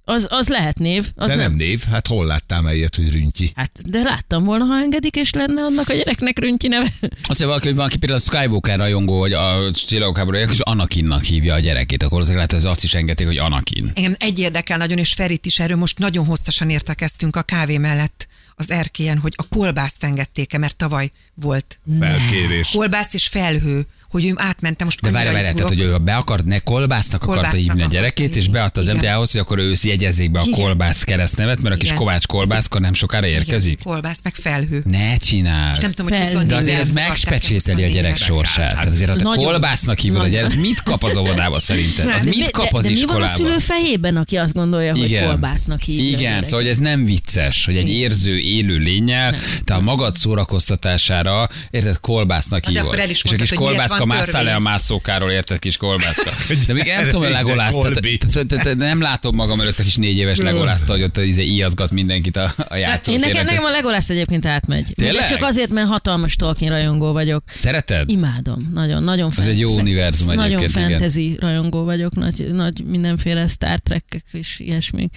az, 0.05 0.27
az 0.29 0.47
lehet 0.47 0.79
név. 0.79 1.11
Az 1.15 1.29
De 1.29 1.35
nem. 1.35 1.47
nem 1.47 1.57
név, 1.57 1.83
hát 1.83 2.07
hol 2.07 2.25
láttál 2.25 2.61
már 2.61 2.73
ilyet, 2.73 2.95
hogy 2.95 3.11
Rüntyi? 3.11 3.51
Hát, 3.55 3.89
de 3.89 4.01
láttam 4.01 4.43
volna, 4.43 4.65
ha 4.65 4.77
engedik, 4.77 5.15
és 5.15 5.31
lenne 5.31 5.61
annak 5.61 5.89
a 5.89 5.93
gyereknek 5.93 6.39
Rüntyi 6.39 6.67
neve. 6.67 6.87
Azt 7.01 7.27
mondja 7.27 7.47
valaki, 7.47 7.67
hogy 7.67 7.75
valaki 7.75 7.97
például 7.97 8.19
a 8.19 8.35
Skywalker 8.35 8.77
rajongó, 8.77 9.19
vagy 9.19 9.33
a 9.33 9.71
csillagok 9.71 10.37
és 10.51 10.59
Anakinnak 10.59 11.23
hívja 11.23 11.53
a 11.53 11.59
gyerekét, 11.59 12.03
akkor 12.03 12.19
azért 12.19 12.35
lehet, 12.35 12.51
hogy 12.51 12.65
azt 12.65 12.83
is 12.83 12.93
engedték, 12.93 13.27
hogy 13.27 13.37
Anakin. 13.37 13.91
Engem 13.93 14.15
egy 14.19 14.39
érdekel 14.39 14.77
nagyon, 14.77 14.97
és 14.97 15.13
Ferit 15.13 15.45
is 15.45 15.59
erről 15.59 15.77
most 15.77 15.99
nagyon 15.99 16.25
hosszasan 16.25 16.69
értekeztünk 16.69 17.35
a 17.35 17.41
kávé 17.41 17.77
mellett 17.77 18.27
az 18.55 18.71
erkélyen, 18.71 19.17
hogy 19.17 19.33
a 19.35 19.47
kolbászt 19.47 20.03
engedték-e, 20.03 20.57
mert 20.57 20.75
tavaly 20.75 21.11
volt 21.33 21.79
Felkérés. 21.99 22.69
kolbász 22.71 23.13
és 23.13 23.27
felhő, 23.27 23.85
hogy 24.13 24.25
ő 24.25 24.33
átmentem 24.35 24.85
most 24.85 25.01
De 25.01 25.11
várj, 25.11 25.25
várj, 25.29 25.39
tehát, 25.53 25.67
hogy 25.67 25.81
ő 25.81 25.97
be 25.97 26.15
akart, 26.15 26.45
ne 26.45 26.59
kolbásznak 26.59 27.23
akarta 27.23 27.33
Kolbásznak 27.41 27.59
hívni 27.59 27.81
a 27.81 27.85
akarta 27.85 27.95
gyerekét, 28.01 28.35
és 28.35 28.47
beadta 28.47 28.79
az 28.79 28.85
Igen. 28.87 28.97
MTA-hoz, 28.97 29.31
hogy 29.31 29.41
akkor 29.41 29.57
ő 29.57 29.73
jegyezzék 29.83 30.31
be 30.31 30.39
a 30.39 30.43
Igen. 30.45 30.59
kolbász 30.59 31.03
keresztnevet, 31.03 31.61
mert 31.61 31.75
a 31.75 31.77
kis 31.77 31.87
Igen. 31.87 31.99
Kovács 31.99 32.25
kolbászkor 32.25 32.81
nem 32.81 32.93
sokára 32.93 33.27
Igen, 33.27 33.39
érkezik. 33.39 33.83
kolbász, 33.83 34.19
meg 34.23 34.33
felhő. 34.35 34.81
Ne 34.85 35.17
csináld. 35.17 35.81
Nem 35.81 35.91
tudom, 35.91 36.11
hogy 36.11 36.17
Fel- 36.17 36.25
24 36.25 36.47
De 36.49 36.55
azért 36.55 36.79
ez 36.79 36.89
megspecsételi 36.89 37.83
a 37.83 37.87
gyerek 37.87 38.11
akarták-e 38.11 38.33
24 38.33 38.45
sorsát. 38.45 38.69
Tehát 38.71 38.85
azért, 38.91 39.09
ha 39.09 39.15
te 39.15 39.23
Nagyon. 39.23 39.43
kolbásznak 39.43 39.99
hívod 39.99 40.21
a 40.21 40.27
gyerek, 40.27 40.45
ez 40.45 40.55
mit 40.55 40.83
kap 40.83 41.03
az 41.03 41.15
óvodába 41.15 41.59
szerinted? 41.59 42.05
Az 42.15 42.23
mit 42.23 42.35
mi- 42.35 42.51
kap 42.51 42.71
de, 42.71 42.77
az 42.77 42.83
de 42.83 42.89
mi 42.89 43.05
van 43.05 43.21
a 43.21 43.27
szülő 43.27 43.49
iskolában? 43.55 43.59
fejében, 43.59 44.17
aki 44.17 44.37
azt 44.37 44.53
gondolja, 44.53 44.95
hogy 44.95 45.19
kolbásznak 45.19 45.81
hívja 45.81 46.03
a 46.03 46.19
Igen, 46.19 46.43
szóval 46.43 46.67
ez 46.67 46.77
nem 46.77 47.05
vicces, 47.05 47.65
hogy 47.65 47.75
egy 47.77 47.89
érző, 47.89 48.37
élő 48.39 48.77
lényel, 48.77 49.35
te 49.63 49.73
a 49.73 49.81
magad 49.81 50.15
szórakoztatására, 50.15 51.49
érted, 51.71 51.99
kolbásznak 51.99 52.65
hívod. 52.65 52.85
akkor 52.85 52.99
és 53.09 53.23
a 53.23 53.35
kis 53.35 53.49
hogy 53.49 53.57
másszál 54.05 54.43
le 54.43 54.55
a 54.55 54.59
mászókáról, 54.59 55.31
érted, 55.31 55.59
kis 55.59 55.77
kolbászka. 55.77 56.31
De 56.67 56.73
még 56.73 56.85
nem 56.85 57.03
tudom, 57.05 57.21
hogy 57.21 57.31
De 57.31 57.37
legolász, 57.37 57.71
Kolbi. 57.71 58.17
tehát- 58.17 58.47
tehát- 58.47 58.63
tehát 58.63 58.77
nem 58.77 59.01
látom 59.01 59.35
magam 59.35 59.61
előtt 59.61 59.79
a 59.79 59.83
kis 59.83 59.95
négy 59.95 60.17
éves 60.17 60.37
legolászt, 60.37 60.87
hogy 60.87 61.03
ott 61.03 61.17
izé 61.17 61.43
íjazgat 61.43 61.91
mindenkit 61.91 62.37
a, 62.37 62.53
a 62.57 62.75
Én 62.75 63.19
nekem, 63.19 63.45
nekem 63.45 63.63
a 63.63 63.69
Legolász 63.69 64.09
egyébként 64.09 64.45
átmegy. 64.45 64.93
Tényleg? 64.95 65.27
Csak 65.27 65.43
azért, 65.43 65.69
mert 65.71 65.87
hatalmas 65.87 66.35
Tolkien 66.35 66.71
rajongó 66.71 67.11
vagyok. 67.11 67.43
Szereted? 67.55 68.09
Imádom, 68.09 68.71
nagyon, 68.73 69.03
nagyon 69.03 69.31
Ez 69.37 69.45
egy 69.45 69.59
jó 69.59 69.73
univerzum 69.73 70.27
Nagyon 70.27 70.43
egyébként, 70.43 70.71
igen. 70.71 70.89
fantasy 70.89 71.37
rajongó 71.39 71.83
vagyok, 71.83 72.15
nagy, 72.15 72.47
nagy 72.51 72.83
mindenféle 72.85 73.47
Star 73.47 73.79
Trek 73.79 74.23
és 74.31 74.59
ilyesmi. 74.59 75.09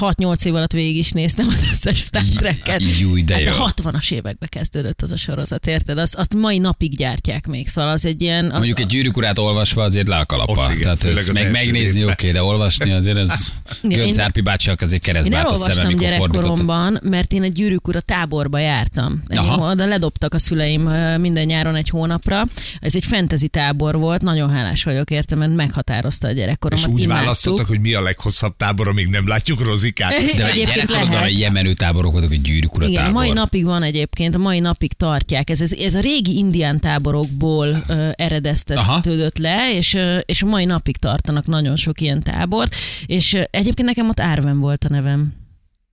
6-8 0.00 0.44
év 0.44 0.54
alatt 0.54 0.72
végig 0.72 0.96
is 0.96 1.10
néztem 1.10 1.48
az 1.48 1.66
összes 1.70 1.98
Star 1.98 2.22
Trek-et. 2.22 2.82
Júj, 3.00 3.22
de 3.22 3.34
hát 3.34 3.42
jó. 3.42 3.64
a 3.64 3.72
60-as 3.72 4.12
években 4.12 4.48
kezdődött 4.48 5.02
az 5.02 5.12
a 5.12 5.16
sorozat, 5.16 5.66
érted? 5.66 5.98
Azt, 5.98 6.14
azt 6.14 6.34
mai 6.34 6.58
napig 6.58 6.96
gyártják 6.96 7.46
még, 7.46 7.68
szóval 7.68 7.90
az 7.90 8.04
egy 8.04 8.22
ilyen... 8.26 8.44
Az, 8.44 8.52
Mondjuk 8.52 8.80
egy 8.80 8.86
gyűrűk 8.86 9.16
urát 9.16 9.38
olvasva 9.38 9.82
azért 9.82 10.08
le 10.08 10.16
a 10.16 10.26
kalapa. 10.26 10.52
Ott 10.62 10.70
igen, 10.70 10.98
Tehát 10.98 11.18
ez 11.18 11.28
meg 11.28 11.50
megnézni 11.50 12.04
oké, 12.04 12.30
de 12.30 12.42
olvasni 12.42 12.90
azért 12.90 13.16
ez... 13.16 13.30
Igen, 13.82 13.98
Gönc 13.98 14.18
Árpi 14.18 14.40
bácsiak 14.40 14.80
azért 14.80 15.02
keresztbe 15.02 15.36
állt 15.36 15.50
a 15.50 15.54
szeme, 15.54 15.72
elolvastam 15.72 16.10
mikor 16.10 16.28
gyerekkoromban, 16.28 16.98
mert 17.02 17.32
én 17.32 17.42
egy 17.42 17.52
gyűrűk 17.52 17.88
ura 17.88 18.00
táborba 18.00 18.58
jártam. 18.58 19.22
Aha. 19.28 19.70
Oda 19.70 19.86
ledobtak 19.86 20.34
a 20.34 20.38
szüleim 20.38 20.82
minden 21.20 21.44
nyáron 21.46 21.74
egy 21.74 21.88
hónapra. 21.88 22.44
Ez 22.80 22.94
egy 22.94 23.04
fantasy 23.04 23.48
tábor 23.48 23.96
volt, 23.96 24.22
nagyon 24.22 24.50
hálás 24.50 24.82
vagyok 24.84 25.10
érte, 25.10 25.36
mert 25.36 25.54
meghatározta 25.54 26.28
a 26.28 26.32
gyerekkoromat. 26.32 26.86
És 26.86 26.92
úgy 26.92 27.02
Imádtuk. 27.02 27.24
választottak, 27.24 27.66
hogy 27.66 27.80
mi 27.80 27.94
a 27.94 28.02
leghosszabb 28.02 28.56
tábor, 28.56 28.88
amíg 28.88 29.06
nem 29.06 29.28
látjuk 29.28 29.60
rozikát. 29.64 30.34
De 30.36 30.52
egy 30.52 30.66
gyerekkorodban 30.66 31.10
lehet. 31.10 31.26
egy 31.26 31.38
ilyen 31.38 31.52
menő 31.52 31.72
táborok 31.72 32.12
voltak, 32.12 32.30
hogy 32.30 32.40
gyűrűk 32.40 32.74
ura 32.76 32.86
Igen, 32.86 33.02
a 33.02 33.04
tábor. 33.06 33.22
mai 33.22 33.32
napig 33.32 33.64
van 33.64 33.82
egyébként, 33.82 34.34
a 34.34 34.38
mai 34.38 34.58
napig 34.58 34.92
tartják. 34.92 35.50
Ez, 35.50 35.60
ez, 35.60 35.72
ez 35.72 35.94
a 35.94 36.00
régi 36.00 36.36
indián 36.36 36.80
táborokból 36.80 37.84
ö, 37.88 38.05
eredeztetődött 38.12 39.38
le, 39.38 39.74
és, 39.74 39.98
és 40.24 40.42
a 40.42 40.46
mai 40.46 40.64
napig 40.64 40.96
tartanak 40.96 41.46
nagyon 41.46 41.76
sok 41.76 42.00
ilyen 42.00 42.22
tábort, 42.22 42.74
és 43.06 43.34
egyébként 43.50 43.88
nekem 43.88 44.08
ott 44.08 44.20
Árven 44.20 44.58
volt 44.58 44.84
a 44.84 44.88
nevem. 44.88 45.45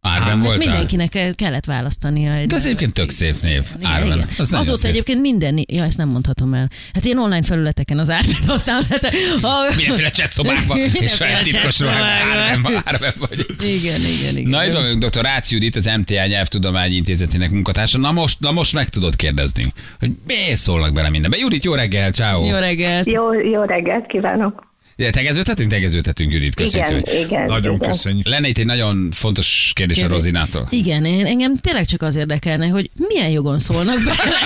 Árben 0.06 0.42
voltál? 0.42 0.58
Mindenkinek 0.58 1.36
kellett 1.36 1.66
választania. 1.66 2.34
Egy 2.34 2.48
De 2.48 2.56
az 2.56 2.66
egyébként 2.66 2.94
tök 2.94 3.10
szép 3.10 3.42
név. 3.42 3.62
Árben. 3.84 4.26
Az 4.38 4.54
Azóta 4.54 4.78
szép. 4.78 4.92
egyébként 4.92 5.22
minden, 5.22 5.64
ja 5.68 5.84
ezt 5.84 5.98
nem 5.98 6.08
mondhatom 6.10 6.54
el. 6.54 6.68
Hát 6.94 7.06
én 7.06 7.18
online 7.18 7.44
felületeken 7.44 8.00
az 8.00 8.10
árvet 8.10 8.46
használom. 8.48 8.84
Tehát, 8.88 9.06
a, 9.42 9.50
Mindenféle 9.76 10.10
chatszobákban, 10.10 10.78
és 10.86 10.92
Mindenféle 10.92 11.30
feltitkos 11.30 11.80
ruhában. 11.80 12.08
chatszobákban. 12.08 12.74
Árben, 12.76 12.82
árben 12.86 13.14
vagy. 13.20 13.46
Igen, 13.60 14.00
igen, 14.00 14.38
igen. 14.38 14.50
Na 14.50 14.66
itt 14.66 14.74
van 14.74 15.00
dr. 15.00 15.22
Rácz 15.22 15.52
Judit, 15.52 15.76
az 15.76 15.86
MTA 15.98 16.26
Nyelvtudományi 16.26 16.96
Intézetének 16.96 17.50
munkatársa. 17.52 17.98
Na 17.98 18.12
most, 18.12 18.40
na 18.40 18.52
most 18.52 18.74
meg 18.74 18.90
tudod 18.90 19.16
kérdezni, 19.16 19.74
hogy 20.00 20.12
miért 20.28 20.58
szólnak 20.60 20.94
bele 20.94 21.10
mindenbe. 21.10 21.38
Judit, 21.38 21.64
jó 21.64 21.74
reggel, 21.74 22.12
ciao. 22.12 22.46
Jó 22.46 22.56
reggelt. 22.58 23.12
Jó, 23.12 23.34
jó 23.34 23.62
reggelt 23.64 24.06
kívánok. 24.08 24.72
Tegeződhetünk? 24.96 25.70
Tegeződhetünk, 25.70 26.32
Judit. 26.32 26.56
Köszönjük 26.56 26.90
Igen, 26.90 27.04
szépen. 27.06 27.26
igen. 27.26 27.46
Nagyon 27.46 27.76
igen. 27.76 27.90
köszönjük. 27.90 28.28
Lenne 28.28 28.48
itt 28.48 28.58
egy 28.58 28.66
nagyon 28.66 29.10
fontos 29.12 29.72
kérdés 29.76 29.98
a 29.98 30.00
Kérdés. 30.00 30.18
Rozinától. 30.18 30.68
Igen, 30.70 31.06
én, 31.06 31.26
engem 31.26 31.56
tényleg 31.56 31.86
csak 31.86 32.02
az 32.02 32.16
érdekelne, 32.16 32.68
hogy 32.68 32.90
milyen 32.96 33.30
jogon 33.30 33.60
szólnak 33.60 33.98
bele, 34.04 34.38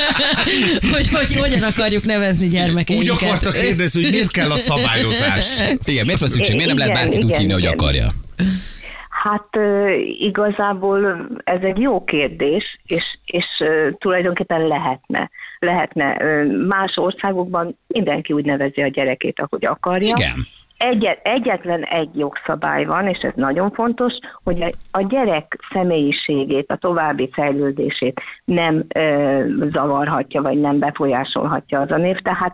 hogy, 0.94 1.10
hogy 1.10 1.34
hogyan 1.36 1.62
akarjuk 1.62 2.04
nevezni 2.04 2.48
gyermekeinket. 2.48 3.10
Úgy 3.10 3.22
akarta 3.22 3.50
kérdezni, 3.50 4.02
hogy 4.02 4.10
miért 4.10 4.30
kell 4.30 4.50
a 4.50 4.58
szabályozás. 4.58 5.46
Igen, 5.84 6.04
miért 6.04 6.20
van 6.20 6.28
szükség? 6.28 6.54
Miért 6.54 6.68
nem 6.68 6.78
lehet 6.78 6.94
Igen, 6.94 7.08
bárkit 7.08 7.24
úgy 7.24 7.36
hívni, 7.36 7.52
hogy 7.52 7.62
igen. 7.62 7.72
akarja? 7.72 8.12
Hát 9.24 9.48
igazából 10.18 11.26
ez 11.44 11.60
egy 11.62 11.78
jó 11.78 12.04
kérdés, 12.04 12.78
és, 12.86 13.18
és 13.24 13.44
tulajdonképpen 13.98 14.66
lehetne. 14.66 15.30
Lehetne. 15.58 16.16
Más 16.68 16.96
országokban 16.96 17.78
mindenki 17.86 18.32
úgy 18.32 18.44
nevezi 18.44 18.82
a 18.82 18.88
gyerekét, 18.88 19.40
ahogy 19.40 19.64
akarja. 19.64 20.14
Igen. 20.18 20.36
Egyet, 20.78 21.20
egyetlen 21.22 21.82
egy 21.82 22.18
jogszabály 22.18 22.84
van, 22.84 23.08
és 23.08 23.18
ez 23.18 23.32
nagyon 23.34 23.70
fontos, 23.70 24.12
hogy 24.44 24.62
a- 24.62 24.98
a 24.98 25.02
gyerek 25.08 25.58
személyiségét, 25.72 26.70
a 26.70 26.76
további 26.76 27.28
fejlődését 27.32 28.20
nem 28.44 28.84
ö, 28.94 29.44
zavarhatja, 29.68 30.42
vagy 30.42 30.60
nem 30.60 30.78
befolyásolhatja 30.78 31.80
az 31.80 31.90
a 31.90 31.96
név. 31.96 32.16
Tehát, 32.16 32.52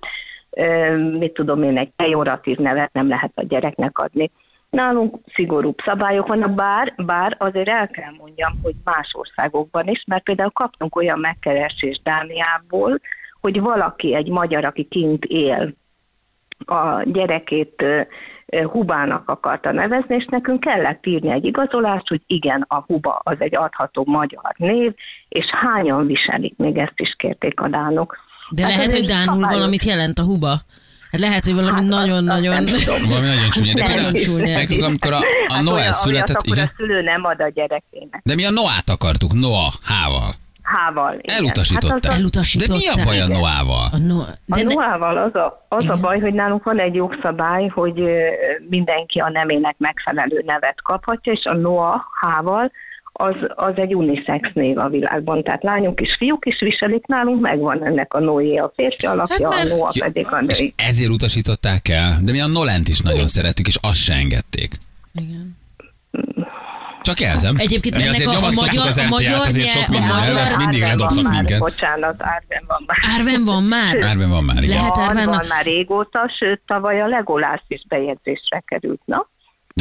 ö, 0.50 0.96
mit 1.18 1.32
tudom 1.32 1.62
én, 1.62 1.78
egy 1.78 1.90
pejoratív 1.96 2.56
nevet 2.56 2.92
nem 2.92 3.08
lehet 3.08 3.32
a 3.34 3.44
gyereknek 3.44 3.98
adni. 3.98 4.30
Nálunk 4.70 5.16
szigorúbb 5.34 5.78
szabályok 5.84 6.26
vannak, 6.26 6.54
bár, 6.54 6.94
bár 6.96 7.36
azért 7.38 7.68
el 7.68 7.88
kell 7.88 8.12
mondjam, 8.18 8.52
hogy 8.62 8.74
más 8.84 9.10
országokban 9.12 9.88
is, 9.88 10.04
mert 10.06 10.22
például 10.22 10.50
kaptunk 10.50 10.96
olyan 10.96 11.18
megkeresést 11.18 12.00
Dániából, 12.02 13.00
hogy 13.40 13.60
valaki, 13.60 14.14
egy 14.14 14.28
magyar, 14.28 14.64
aki 14.64 14.84
kint 14.84 15.24
él, 15.24 15.72
a 16.66 17.02
gyerekét 17.04 17.84
Hubának 18.70 19.28
akarta 19.28 19.72
nevezni, 19.72 20.14
és 20.14 20.26
nekünk 20.30 20.60
kellett 20.60 21.06
írni 21.06 21.30
egy 21.30 21.44
igazolást, 21.44 22.08
hogy 22.08 22.22
igen, 22.26 22.64
a 22.68 22.84
Huba 22.86 23.20
az 23.24 23.36
egy 23.38 23.56
adható 23.56 24.04
magyar 24.06 24.54
név, 24.56 24.94
és 25.28 25.44
hányan 25.50 26.06
viselik, 26.06 26.56
még 26.56 26.76
ezt 26.76 27.00
is 27.00 27.14
kérték 27.18 27.60
a 27.60 27.68
dánok. 27.68 28.16
De 28.50 28.62
Hát 28.62 28.70
lehet, 28.70 28.92
hogy 28.92 29.04
Dánul 29.04 29.34
szabályos- 29.34 29.54
valamit 29.54 29.84
jelent 29.84 30.18
a 30.18 30.22
huba. 30.22 30.54
Hát 31.10 31.20
lehet, 31.20 31.44
hogy 31.44 31.54
valami 31.54 31.72
Hát, 31.72 31.82
nagyon-nagyon... 31.84 32.64
tudom. 32.64 33.08
Valami 33.08 33.26
nagyon 33.26 33.50
csúnya. 33.50 33.72
De 33.74 33.84
például 33.84 34.12
csúnya. 34.12 34.54
nekünk, 34.54 34.84
amikor 34.84 35.12
a, 35.12 35.16
a 35.16 35.54
Hát 35.54 35.62
Noel 35.62 35.76
olyan, 35.80 35.92
született, 35.92 36.36
akkor 36.36 36.56
igen. 36.56 36.64
a 36.66 36.72
szülő 36.76 37.02
nem 37.02 37.24
ad 37.24 37.40
a 37.40 37.48
gyerekének. 37.48 38.20
De 38.24 38.34
mi 38.34 38.44
a 38.44 38.50
Noát 38.50 38.88
akartuk, 38.88 39.32
Noah, 39.32 39.72
hával. 39.82 40.34
Hával. 40.62 41.14
igen. 41.20 41.36
Elutasították. 41.36 41.90
Hát 41.92 42.04
az 42.04 42.10
a- 42.10 42.18
Elutasították. 42.18 42.76
De 42.78 42.94
mi 42.94 43.00
a 43.00 43.04
baj 43.04 43.20
a 43.20 43.26
Noával? 43.26 43.88
A 43.92 43.98
no... 43.98 44.18
A 44.20 44.26
De 44.46 44.62
ne... 44.62 44.72
Noával 44.74 45.16
az 45.18 45.34
a, 45.34 45.66
az 45.68 45.88
a 45.88 45.96
baj, 45.96 46.20
hogy 46.20 46.32
nálunk 46.34 46.64
van 46.64 46.78
egy 46.80 46.94
jogszabály, 46.94 47.66
hogy 47.66 48.02
mindenki 48.68 49.18
a 49.18 49.28
nemének 49.30 49.74
megfelelő 49.78 50.42
nevet 50.46 50.82
kaphatja, 50.82 51.32
és 51.32 51.44
a 51.44 51.54
Noah 51.54 52.00
hával 52.20 52.72
az, 53.20 53.34
az 53.54 53.72
egy 53.76 53.94
unisex 53.94 54.48
név 54.54 54.78
a 54.78 54.88
világban. 54.88 55.42
Tehát 55.42 55.62
lányok 55.62 56.00
és 56.00 56.14
fiúk 56.18 56.46
is 56.46 56.60
viselik 56.60 57.06
nálunk, 57.06 57.40
megvan 57.40 57.86
ennek 57.86 58.14
a 58.14 58.20
Noé 58.20 58.56
a 58.56 58.72
férfi 58.76 59.06
alakja, 59.06 59.50
Hát 59.50 59.60
a 59.60 59.64
mert- 59.64 59.76
Noah 59.76 59.92
pedig 59.98 60.26
a 60.32 60.44
És 60.46 60.58
női. 60.58 60.72
ezért 60.76 61.10
utasították 61.10 61.88
el. 61.88 62.18
De 62.22 62.32
mi 62.32 62.40
a 62.40 62.46
Nolent 62.46 62.88
is 62.88 63.00
nagyon 63.00 63.26
szerettük, 63.26 63.66
és 63.66 63.76
azt 63.82 64.02
se 64.02 64.14
engedték. 64.14 64.74
Igen. 65.14 65.58
Csak 67.02 67.20
jelzem. 67.20 67.54
Egyébként 67.58 67.96
mi 67.96 68.02
ennek 68.02 68.14
azért 68.14 68.28
a- 68.28 68.46
a 68.46 68.50
magyar- 68.54 68.86
az 68.86 68.96
a 68.96 69.08
magyar 69.08 69.40
azért 69.40 69.66
sok 69.68 69.82
a 69.88 69.90
minden 69.90 70.08
magyar- 70.08 70.34
mellett 70.34 70.56
mindig 70.56 70.82
Árven 70.82 70.96
van 70.96 71.06
ledobnak 71.06 71.32
már, 71.32 71.42
minket. 71.42 71.58
Bocsánat, 71.58 72.14
árven 72.18 72.64
van 72.66 72.82
már. 72.86 72.98
Árven 73.18 73.44
van 73.44 73.62
már? 73.62 73.96
Árven 74.02 74.30
van 74.30 74.44
már, 74.44 74.62
igen. 74.62 74.76
Lehet 74.76 74.94
Van, 74.96 75.08
Árvennak? 75.08 75.34
van 75.38 75.46
már 75.48 75.64
régóta, 75.64 76.30
sőt 76.38 76.60
tavaly 76.66 77.00
a 77.00 77.06
Legolász 77.06 77.64
is 77.68 77.82
bejegyzésre 77.88 78.62
került. 78.66 79.00
Na? 79.04 79.28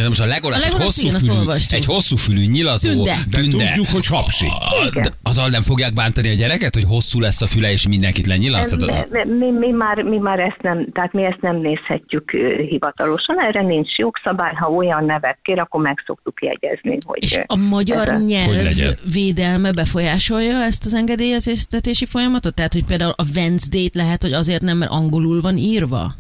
De 0.02 0.08
most 0.08 0.22
a 0.22 0.26
Legolas 0.26 0.64
A 0.64 0.66
egy 0.66 0.72
Legolas, 0.72 0.86
hosszú 0.96 1.02
igen, 1.08 1.48
azt 1.48 1.66
fülű, 1.68 1.80
egy 1.80 1.86
hosszú 1.86 2.16
fülű 2.16 2.46
nyilazó 2.46 2.90
Tünde. 2.90 3.16
De 3.30 3.38
tünde. 3.38 3.66
tudjuk, 3.68 3.88
hogy 3.88 4.06
hapsi. 4.06 4.46
De 4.94 5.10
Azzal 5.24 5.50
nem 5.50 5.62
fogják 5.62 5.94
bántani 5.94 6.30
a 6.30 6.34
gyereket, 6.34 6.74
hogy 6.74 6.84
hosszú 6.84 7.20
lesz 7.20 7.42
a 7.42 7.48
füle, 7.48 7.72
és 7.72 7.88
mindenkit 7.88 8.28
lenyilaztat? 8.28 8.86
Mi, 9.12 9.24
mi, 9.34 9.52
mi, 9.52 9.72
már, 9.72 10.02
mi 10.02 10.18
már 10.18 10.40
ezt 10.40 10.62
nem, 10.62 10.88
tehát 10.94 11.14
mi 11.14 11.24
ezt 11.26 11.42
nem 11.42 11.56
nézhetjük 11.56 12.32
hivatalosan, 12.70 13.36
erre 13.40 13.62
nincs 13.62 13.98
jogszabály, 13.98 14.54
ha 14.54 14.70
olyan 14.70 15.06
nevet 15.06 15.38
kér, 15.42 15.60
akkor 15.60 15.82
meg 15.82 16.04
szoktuk 16.06 16.42
jegyezni, 16.42 16.98
hogy 17.06 17.24
És 17.24 17.40
a 17.46 17.56
magyar 17.56 18.08
ez 18.08 18.22
a- 18.22 18.24
nyelv 18.24 18.96
védelme 19.14 19.72
befolyásolja 19.72 20.64
ezt 20.64 20.86
az 20.86 20.94
engedélyeztetési 20.94 22.06
folyamatot? 22.06 22.54
Tehát, 22.54 22.74
hogy 22.74 22.84
például 22.84 23.14
a 23.18 23.24
Wednesday-t 23.36 23.96
lehet, 23.96 24.22
hogy 24.22 24.34
azért 24.34 24.62
nem, 24.62 24.78
mert 24.78 24.92
angolul 24.92 25.42
van 25.42 25.58
írva? 25.58 26.16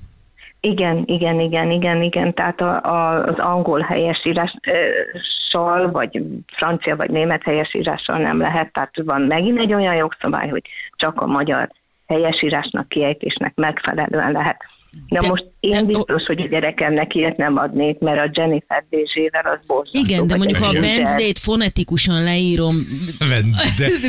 Igen, 0.61 1.03
igen, 1.05 1.39
igen, 1.39 1.71
igen, 1.71 2.01
igen, 2.01 2.33
tehát 2.33 2.61
a, 2.61 2.83
a, 2.83 3.23
az 3.23 3.37
angol 3.37 3.79
helyesírással, 3.79 5.91
vagy 5.91 6.21
francia, 6.47 6.95
vagy 6.95 7.09
német 7.09 7.43
helyesírással 7.43 8.17
nem 8.17 8.39
lehet, 8.39 8.73
tehát 8.73 8.91
van 9.05 9.21
megint 9.21 9.59
egy 9.59 9.73
olyan 9.73 9.95
jogszabály, 9.95 10.47
hogy 10.47 10.61
csak 10.95 11.21
a 11.21 11.25
magyar 11.25 11.69
helyesírásnak, 12.07 12.89
kiejtésnek 12.89 13.55
megfelelően 13.55 14.31
lehet. 14.31 14.65
Na 15.07 15.19
De- 15.19 15.27
most 15.27 15.45
én 15.59 15.69
de- 15.69 15.81
biztos, 15.81 16.23
hogy 16.25 16.41
a 16.41 16.47
gyerekemnek 16.47 17.15
ilyet 17.15 17.37
nem 17.37 17.57
adnék, 17.57 17.99
mert 17.99 18.19
a 18.19 18.31
Jennifer 18.33 18.85
Bézsével 18.89 19.41
az 19.45 19.65
borzasztó. 19.67 19.99
Igen, 19.99 20.27
de 20.27 20.35
mondjuk 20.37 20.57
ha 20.57 20.67
a 20.67 20.71
Wednesday-t 20.71 21.39
fonetikusan 21.39 22.23
leírom. 22.23 22.75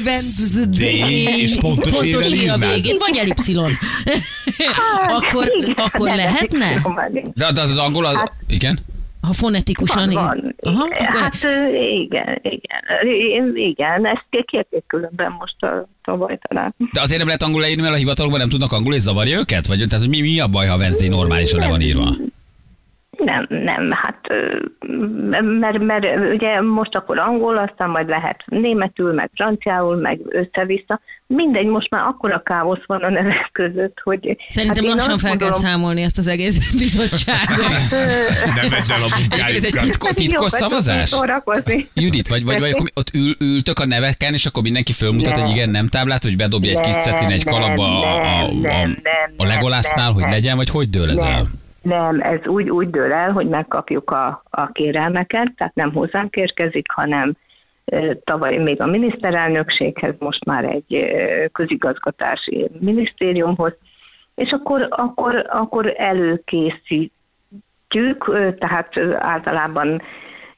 Wednesday, 0.05 1.41
és 1.41 1.57
pontos 1.61 2.33
i 2.33 2.49
a 2.49 2.57
végén, 2.57 2.97
vagy 2.99 3.17
elipszilon. 3.17 3.71
akkor, 5.19 5.45
Hát, 5.45 5.55
igen, 5.61 5.75
akkor 5.77 6.07
nem, 6.09 6.17
lehetne? 6.17 6.83
De 7.35 7.47
az, 7.47 7.59
az 7.59 7.79
angol, 7.79 8.05
az, 8.05 8.23
igen? 8.47 8.79
Ha 9.23 9.33
fonetikusan 9.33 10.13
Van, 10.13 10.25
van. 10.25 10.55
Aha, 10.75 10.83
akkor 10.83 11.21
Hát 11.21 11.35
igen, 12.03 12.39
igen, 12.43 12.83
Én- 13.31 13.57
igen, 13.57 14.07
ezt 14.07 14.27
kérték 14.47 14.85
különben 14.87 15.35
most 15.39 15.63
a 15.63 15.89
tavaly 16.05 16.39
talán. 16.49 16.75
De 16.93 17.01
azért 17.01 17.19
nem 17.19 17.27
lehet 17.27 17.43
angol 17.43 17.61
leírni, 17.61 17.83
mert 17.83 17.95
a 17.95 17.99
hivatalokban 17.99 18.41
nem 18.41 18.49
tudnak 18.49 18.73
angol, 18.73 18.95
és 18.95 19.01
zavarja 19.01 19.39
őket? 19.39 19.67
Vagy 19.67 19.79
tehát, 19.89 20.05
hogy 20.05 20.09
mi, 20.09 20.21
mi 20.21 20.41
a 20.41 20.47
baj, 20.47 20.67
ha 20.67 20.77
Wednesday 20.77 21.09
normálisan 21.09 21.61
le 21.61 21.69
van 21.69 21.81
írva? 21.81 22.11
Nem, 23.25 23.47
nem, 23.49 23.91
hát 23.91 24.21
mert, 25.61 25.79
mert 25.79 26.07
ugye 26.35 26.61
most 26.61 26.95
akkor 26.95 27.19
angol, 27.19 27.59
aztán 27.59 27.91
majd 27.91 28.09
lehet 28.09 28.43
németül, 28.47 29.13
meg 29.13 29.31
franciául, 29.35 29.97
meg 29.97 30.21
össze-vissza. 30.29 31.01
Mindegy, 31.27 31.67
most 31.67 31.91
már 31.91 32.07
akkora 32.07 32.43
káosz 32.43 32.83
van 32.87 33.03
a 33.03 33.11
nevek 33.11 33.49
között, 33.53 34.01
hogy... 34.03 34.37
Szerintem 34.49 34.85
én 34.85 34.91
lassan 34.91 35.19
fel 35.19 35.31
kell 35.31 35.31
gondolom- 35.31 35.65
számolni 35.65 36.03
ezt 36.03 36.19
az 36.19 36.27
egész 36.27 36.73
bizottságot. 36.83 37.59
Ne 38.57 38.69
vedd 38.69 38.91
el 38.91 39.03
a 39.03 39.17
Egyébként 39.31 39.57
ez 39.57 39.65
egy 39.65 39.81
titkos, 39.81 40.13
titkos 40.13 40.35
Jókat 40.35 40.51
szavazás? 40.51 41.15
Judit, 41.95 42.29
vagy, 42.29 42.45
vagy, 42.45 42.59
vagy 42.59 42.71
akkor 42.71 42.91
ott 42.95 43.15
ül, 43.15 43.35
ültök 43.41 43.79
a 43.79 43.87
neveken, 43.87 44.33
és 44.33 44.47
akkor 44.47 44.63
mindenki 44.63 44.93
fölmutat 44.93 45.35
Nem. 45.37 45.45
egy 45.45 45.51
igen 45.51 45.71
nem 45.71 45.87
táblát, 45.89 46.23
hogy 46.23 46.37
bedobja 46.37 46.71
egy 46.71 46.81
kis 46.81 46.95
Nem, 46.95 47.03
cetlin 47.03 47.31
egy 47.31 47.45
nem, 47.45 47.55
kalapba 47.55 48.01
a, 48.01 48.43
a, 48.43 48.53
nem, 48.53 48.73
a, 48.73 48.87
nem, 48.87 49.35
a 49.37 49.45
Legolásznál, 49.45 50.05
nem, 50.05 50.15
hogy 50.15 50.23
nem. 50.23 50.33
legyen, 50.33 50.57
vagy 50.57 50.69
hogy 50.69 50.89
dől 50.89 51.11
ez 51.11 51.19
el? 51.19 51.47
Nem, 51.83 52.21
ez 52.21 52.47
úgy, 52.47 52.71
úgy 52.71 52.91
dől 52.91 53.13
el, 53.13 53.33
hogy 53.33 53.49
megkapjuk 53.49 54.11
a, 54.11 54.43
a 54.51 54.67
kérelmeket, 54.73 55.53
tehát 55.57 55.75
nem 55.75 55.93
hozzánk 55.93 56.35
érkezik, 56.35 56.91
hanem 56.93 57.37
tavaly 58.25 58.57
még 58.57 58.81
a 58.81 58.87
miniszterelnökséghez, 58.87 60.15
most 60.19 60.45
már 60.45 60.65
egy 60.65 61.13
közigazgatási 61.53 62.69
minisztériumhoz, 62.79 63.73
és 64.35 64.51
akkor, 64.51 64.87
akkor, 64.91 65.47
akkor 65.49 65.95
előkészítjük, 65.97 67.15
tehát 68.59 68.99
általában 69.15 70.03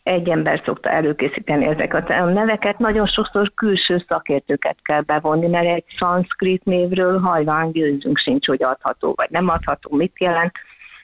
egy 0.03 0.29
ember 0.29 0.63
szokta 0.65 0.91
előkészíteni 0.91 1.67
ezeket 1.67 2.11
a 2.11 2.25
neveket. 2.25 2.79
Nagyon 2.79 3.07
sokszor 3.07 3.53
külső 3.55 4.05
szakértőket 4.09 4.77
kell 4.83 5.01
bevonni, 5.01 5.47
mert 5.47 5.67
egy 5.67 5.85
szanszkrit 5.99 6.65
névről 6.65 7.19
hajván 7.19 7.73
győzünk 7.73 8.19
sincs, 8.19 8.47
hogy 8.47 8.63
adható 8.63 9.13
vagy 9.17 9.31
nem 9.31 9.49
adható, 9.49 9.97
mit 9.97 10.19
jelent. 10.19 10.53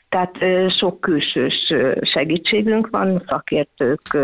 Tehát 0.09 0.35
sok 0.79 1.01
külsős 1.01 1.73
segítségünk 2.01 2.89
van, 2.91 3.23
szakértők, 3.29 4.19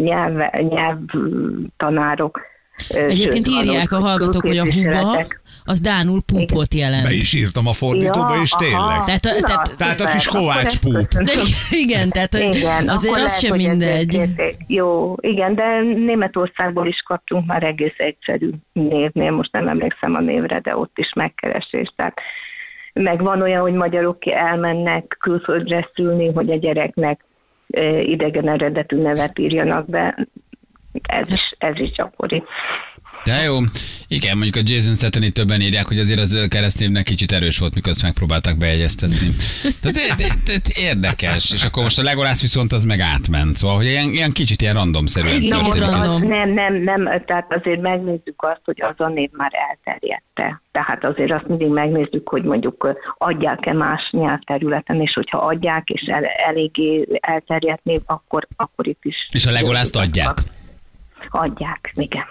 nyelv, 0.00 0.40
nyelvtanárok, 0.68 2.40
Egyébként 2.88 3.46
sőt, 3.46 3.64
írják 3.64 3.92
a 3.92 3.98
hallgatók, 3.98 4.46
hogy 4.46 4.56
a 4.58 4.72
huba, 4.72 5.26
az 5.64 5.80
Dánul 5.80 6.18
pupot 6.26 6.74
jelent. 6.74 7.04
Be 7.04 7.12
is 7.12 7.34
írtam 7.34 7.66
a 7.66 7.72
fordítóba, 7.72 8.34
Ja, 8.34 8.40
és 8.42 8.52
aha. 8.52 8.62
tényleg. 8.64 9.04
Tehát 9.04 9.24
a- 9.24 9.40
Na, 9.40 9.46
tehát- 9.46 9.76
Tehát 9.76 10.00
a 10.00 10.10
kis 10.12 10.26
Kovács 10.26 10.78
púp. 10.80 11.08
De 11.22 11.32
igen, 11.70 12.10
tehát 12.10 12.34
Igen, 12.34 12.88
azért 12.88 13.14
az 13.14 13.22
lehet, 13.22 13.40
sem 13.40 13.52
ezért 13.52 13.68
mindegy. 13.68 14.20
Jó, 14.66 15.14
igen, 15.20 15.54
de 15.54 15.80
Németországból 15.80 16.86
is 16.86 17.02
kaptunk 17.06 17.46
már 17.46 17.62
egész 17.62 17.94
egyszerű 17.96 18.50
névnél, 18.72 19.30
most 19.30 19.52
nem 19.52 19.68
emlékszem 19.68 20.14
a 20.14 20.20
névre, 20.20 20.60
de 20.60 20.76
ott 20.76 20.98
is 20.98 21.12
megkeresés. 21.14 21.92
Tehát 21.96 22.18
meg 23.02 23.22
van 23.22 23.42
olyan, 23.42 23.60
hogy 23.60 23.72
magyarok 23.72 24.26
elmennek 24.26 25.16
külföldre 25.20 25.90
szülni, 25.94 26.32
hogy 26.32 26.50
a 26.50 26.56
gyereknek 26.56 27.24
idegen 28.02 28.48
eredetű 28.48 28.96
nevet 28.96 29.38
írjanak 29.38 29.86
be. 29.86 30.26
Ez 31.02 31.32
is, 31.32 31.54
ez 31.58 31.78
is 31.78 31.90
gyakori. 31.90 32.42
De 33.28 33.42
jó. 33.42 33.56
Igen, 34.08 34.36
mondjuk 34.36 34.64
a 34.64 34.68
Jason 34.70 34.94
Statham 34.94 35.30
többen 35.32 35.60
írják, 35.60 35.86
hogy 35.86 35.98
azért 35.98 36.20
az 36.20 36.46
keresztnévnek 36.48 37.04
kicsit 37.04 37.32
erős 37.32 37.58
volt, 37.58 37.74
mikor 37.74 37.90
azt 37.90 38.02
megpróbálták 38.02 38.56
bejegyeztetni. 38.58 39.28
Tehát 39.80 39.96
é- 39.96 40.26
é- 40.26 40.48
é- 40.54 40.78
érdekes. 40.78 41.50
És 41.52 41.64
akkor 41.64 41.82
most 41.82 41.98
a 41.98 42.02
Legolász 42.02 42.40
viszont 42.40 42.72
az 42.72 42.84
meg 42.84 43.00
átment. 43.00 43.56
Szóval, 43.56 43.76
hogy 43.76 43.84
ilyen, 43.84 44.08
ilyen 44.08 44.32
kicsit 44.32 44.62
ilyen 44.62 44.74
randomszerűen 44.74 45.40
Igen, 45.42 45.60
történik. 45.60 45.90
random. 45.90 46.14
az, 46.14 46.20
nem, 46.20 46.50
nem, 46.50 46.74
nem, 46.74 47.22
tehát 47.26 47.46
azért 47.58 47.80
megnézzük 47.80 48.36
azt, 48.36 48.60
hogy 48.64 48.82
az 48.82 48.94
a 48.96 49.08
név 49.08 49.30
már 49.32 49.52
elterjedte. 49.68 50.62
Tehát 50.72 51.04
azért 51.04 51.32
azt 51.32 51.48
mindig 51.48 51.68
megnézzük, 51.68 52.28
hogy 52.28 52.42
mondjuk 52.42 52.88
adják-e 53.18 53.72
más 53.72 54.08
nyelvterületen, 54.10 55.00
és 55.00 55.12
hogyha 55.12 55.38
adják, 55.38 55.88
és 55.88 56.02
el, 56.06 56.24
eléggé 56.24 57.08
elterjedt 57.20 57.84
név, 57.84 58.00
akkor, 58.06 58.46
akkor 58.56 58.86
itt 58.86 59.04
is... 59.04 59.28
És 59.30 59.46
a 59.46 59.50
Legolászt 59.50 59.96
adják? 59.96 60.38
Adják, 61.30 61.92
igen. 61.94 62.24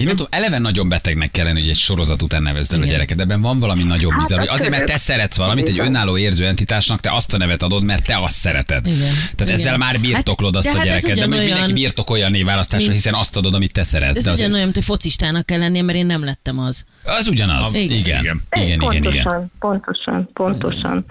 Én 0.00 0.06
nem 0.06 0.16
tudom, 0.16 0.26
eleve 0.30 0.58
nagyon 0.58 0.88
betegnek 0.88 1.30
kellene, 1.30 1.60
hogy 1.60 1.68
egy 1.68 1.76
sorozat 1.76 2.22
után 2.22 2.42
nevezd 2.42 2.72
el 2.72 2.80
a 2.80 2.84
gyereket. 2.84 3.20
Ebben 3.20 3.40
van 3.40 3.58
valami 3.60 3.82
nagyon 3.82 4.10
Hát, 4.10 4.20
bizarr, 4.20 4.38
hogy 4.38 4.48
az 4.48 4.54
azért, 4.54 4.70
mert 4.70 4.84
te 4.84 4.96
szeretsz 4.96 5.36
valamit, 5.36 5.68
egy 5.68 5.78
önálló 5.78 6.18
érző 6.18 6.46
entitásnak, 6.46 7.00
te 7.00 7.12
azt 7.12 7.34
a 7.34 7.36
nevet 7.38 7.62
adod, 7.62 7.82
mert 7.82 8.04
te 8.06 8.18
azt 8.18 8.36
szereted. 8.36 8.86
Igen. 8.86 8.98
Tehát 8.98 9.40
Igen. 9.40 9.54
ezzel 9.54 9.76
már 9.76 10.00
birtoklod 10.00 10.56
azt 10.56 10.66
Hát, 10.66 10.76
a 10.76 10.78
de 10.78 10.88
hát 10.88 10.96
ez 10.96 11.02
gyereket. 11.02 11.24
De 11.24 11.28
ugyanolyan- 11.30 11.54
mindenki 11.54 11.80
birtokolja 11.82 12.26
a 12.26 12.30
névválasztásra, 12.30 12.92
hiszen 12.92 13.14
azt 13.14 13.36
adod, 13.36 13.54
amit 13.54 13.72
te 13.72 13.82
szeretsz. 13.82 14.16
Ez 14.26 14.26
ugyanolyan, 14.26 14.62
mint 14.64 14.74
hogy 14.74 14.84
focistának 14.84 15.46
kell 15.46 15.58
lennie, 15.58 15.82
mert 15.82 15.98
én 15.98 16.06
nem 16.06 16.24
lettem 16.24 16.58
az. 16.58 16.84
az 17.04 17.28
ugyanaz. 17.28 17.74
Igen. 17.74 17.96
Igen. 17.98 18.20
Igen. 18.20 18.42
Igen, 18.50 18.80
igen, 18.80 18.92
igen. 18.92 19.12
igen. 19.12 19.22
pontosan, 19.22 19.50
pontosan, 19.58 20.30
pontosan. 20.32 21.04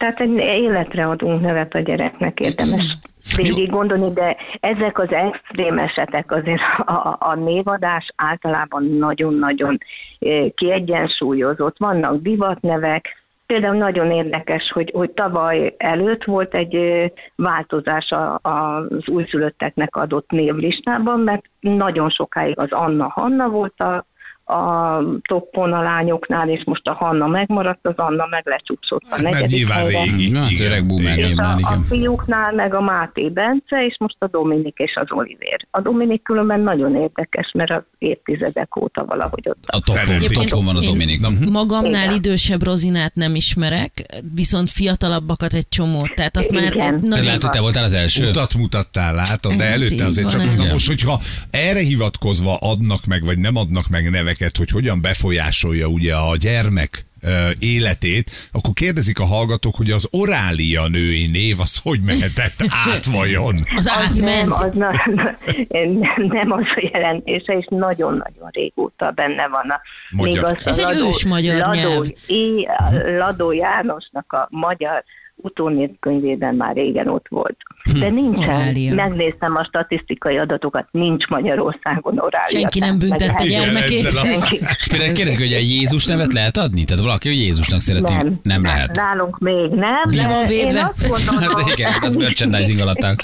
Tehát 0.00 0.20
egy 0.20 0.36
életre 0.36 1.06
adunk 1.06 1.40
nevet 1.40 1.74
a 1.74 1.78
gyereknek, 1.78 2.40
érdemes 2.40 2.96
végig 3.36 3.70
gondolni, 3.70 4.12
de 4.12 4.36
ezek 4.60 4.98
az 4.98 5.12
extrém 5.12 5.78
esetek 5.78 6.32
azért 6.32 6.60
a, 6.78 7.16
a, 7.18 7.34
névadás 7.34 8.12
általában 8.16 8.84
nagyon-nagyon 8.84 9.78
eh, 10.18 10.46
kiegyensúlyozott. 10.54 11.78
Vannak 11.78 12.22
divatnevek, 12.22 13.18
Például 13.46 13.76
nagyon 13.76 14.10
érdekes, 14.10 14.70
hogy, 14.72 14.90
hogy 14.94 15.10
tavaly 15.10 15.74
előtt 15.76 16.24
volt 16.24 16.54
egy 16.54 16.76
ö, 16.76 17.06
változás 17.36 18.14
az 18.42 19.08
újszülötteknek 19.08 19.96
adott 19.96 20.30
névlistában, 20.30 21.20
mert 21.20 21.44
nagyon 21.60 22.10
sokáig 22.10 22.58
az 22.58 22.72
Anna-Hanna 22.72 23.48
volt 23.48 23.80
a, 23.80 24.04
a 24.50 25.02
toppon 25.28 25.72
a 25.72 25.82
lányoknál, 25.82 26.48
és 26.48 26.62
most 26.64 26.86
a 26.86 26.92
Hanna 26.92 27.26
megmaradt, 27.26 27.86
az 27.86 27.96
Anna 27.96 28.26
meg 28.30 28.42
lecsúszott 28.46 29.02
a 29.10 29.22
Mert 29.22 29.34
negyedik 29.34 29.56
nyilván 29.56 29.76
helyre. 29.78 30.02
régi. 30.02 30.30
Na, 30.30 30.40
az 30.40 30.60
öreg 30.60 30.86
boomer. 30.86 31.18
És 31.18 31.32
a, 31.36 31.78
fiúknál 31.88 32.52
meg 32.52 32.74
a 32.74 32.80
Máté 32.80 33.28
Bence, 33.28 33.84
és 33.88 33.96
most 33.98 34.16
a 34.18 34.26
Dominik 34.26 34.76
és 34.78 34.92
az 34.94 35.06
Olivér. 35.10 35.66
A 35.70 35.80
Dominik 35.80 36.22
különben 36.22 36.60
nagyon 36.60 36.96
érdekes, 36.96 37.50
mert 37.54 37.70
az 37.70 37.82
évtizedek 37.98 38.76
óta 38.76 39.04
valahogy 39.04 39.48
ott 39.48 39.64
A 39.66 39.80
Szeretik. 39.90 40.30
topon 40.48 40.64
van 40.64 40.76
a 40.76 40.80
Dominik. 40.80 41.20
Mhm. 41.20 41.50
Magamnál 41.50 42.04
Igen. 42.04 42.14
idősebb 42.14 42.62
Rozinát 42.62 43.14
nem 43.14 43.34
ismerek, 43.34 44.22
viszont 44.34 44.70
fiatalabbakat 44.70 45.52
egy 45.52 45.68
csomót. 45.68 46.14
Tehát 46.14 46.36
azt 46.36 46.50
már 46.50 46.62
Igen. 46.74 47.00
Te 47.00 47.06
nagyon... 47.06 47.24
lehet, 47.24 47.42
hogy 47.42 47.50
te 47.50 47.60
voltál 47.60 47.84
az 47.84 47.92
első. 47.92 48.28
Utat 48.28 48.54
mutattál, 48.54 49.14
látod, 49.14 49.52
de 49.52 49.64
Hát 49.64 49.72
előtte 49.74 50.04
azért 50.04 50.28
csak 50.28 50.56
na 50.56 50.64
most, 50.72 50.86
hogyha 50.86 51.18
erre 51.50 51.80
hivatkozva 51.80 52.56
adnak 52.56 53.04
meg, 53.06 53.24
vagy 53.24 53.38
nem 53.38 53.56
adnak 53.56 53.88
meg 53.88 54.10
neveket, 54.40 54.56
hogy 54.56 54.70
hogyan 54.70 55.00
befolyásolja 55.02 55.86
ugye 55.86 56.14
a 56.14 56.36
gyermek 56.36 57.04
életét, 57.58 58.30
akkor 58.52 58.72
kérdezik 58.72 59.18
a 59.18 59.24
hallgatók, 59.24 59.74
hogy 59.74 59.90
az 59.90 60.08
orália 60.10 60.88
női 60.88 61.26
név 61.26 61.60
az 61.60 61.80
hogy 61.82 62.00
mehetett 62.04 62.58
át 62.92 63.04
vajon? 63.04 63.54
Az 63.76 63.86
Az 63.86 63.88
átment. 63.88 64.46
nem, 64.46 64.52
az 64.52 64.74
na, 64.74 64.90
nem, 65.68 65.98
nem 66.16 66.52
az 66.52 66.62
a 66.76 66.90
jelentése, 66.92 67.52
és 67.52 67.66
nagyon-nagyon 67.68 68.48
régóta 68.50 69.10
benne 69.10 69.48
van 69.48 69.70
a... 69.70 69.80
Magyar. 70.10 70.32
még 70.32 70.44
az 70.44 70.66
a 70.66 70.68
Ez 70.68 70.78
egy 70.78 70.98
ős 71.08 71.24
magyar 71.24 71.56
Ladó, 71.58 71.72
nyelv. 71.74 72.06
É, 72.26 72.68
Ladó 73.18 73.52
Jánosnak 73.52 74.32
a 74.32 74.48
magyar 74.50 75.04
utónévkönyvében 75.42 76.54
már 76.54 76.74
régen 76.74 77.08
ott 77.08 77.26
volt. 77.28 77.56
De 77.98 78.08
nincsen. 78.08 78.48
Orália. 78.48 78.94
Megnéztem 78.94 79.56
a 79.56 79.64
statisztikai 79.64 80.36
adatokat, 80.38 80.86
nincs 80.90 81.26
Magyarországon 81.26 82.18
orália. 82.18 82.60
Senki 82.60 82.78
nem 82.78 82.98
büntette 82.98 83.46
gyermekét. 83.46 84.06
És 84.78 84.86
például 84.90 85.12
kérdezik, 85.12 85.38
hogy 85.38 85.52
a 85.52 85.58
Jézus 85.58 86.06
nevet 86.06 86.32
lehet 86.32 86.56
adni? 86.56 86.84
Tehát 86.84 87.02
valaki, 87.02 87.28
hogy 87.28 87.38
Jézusnak 87.38 87.80
szereti, 87.80 88.12
nem, 88.12 88.40
nem 88.42 88.64
lehet. 88.64 88.96
Nálunk 88.96 89.38
még 89.38 89.70
nem. 89.70 90.02
Le 90.12 90.28
van 90.28 90.46
védve. 90.46 90.92
Gondolom, 91.08 91.64
Az 91.64 91.72
igen, 91.76 91.92
az 92.00 92.14
merchandising 92.16 92.80
alatt 92.80 93.04
áll. 93.04 93.14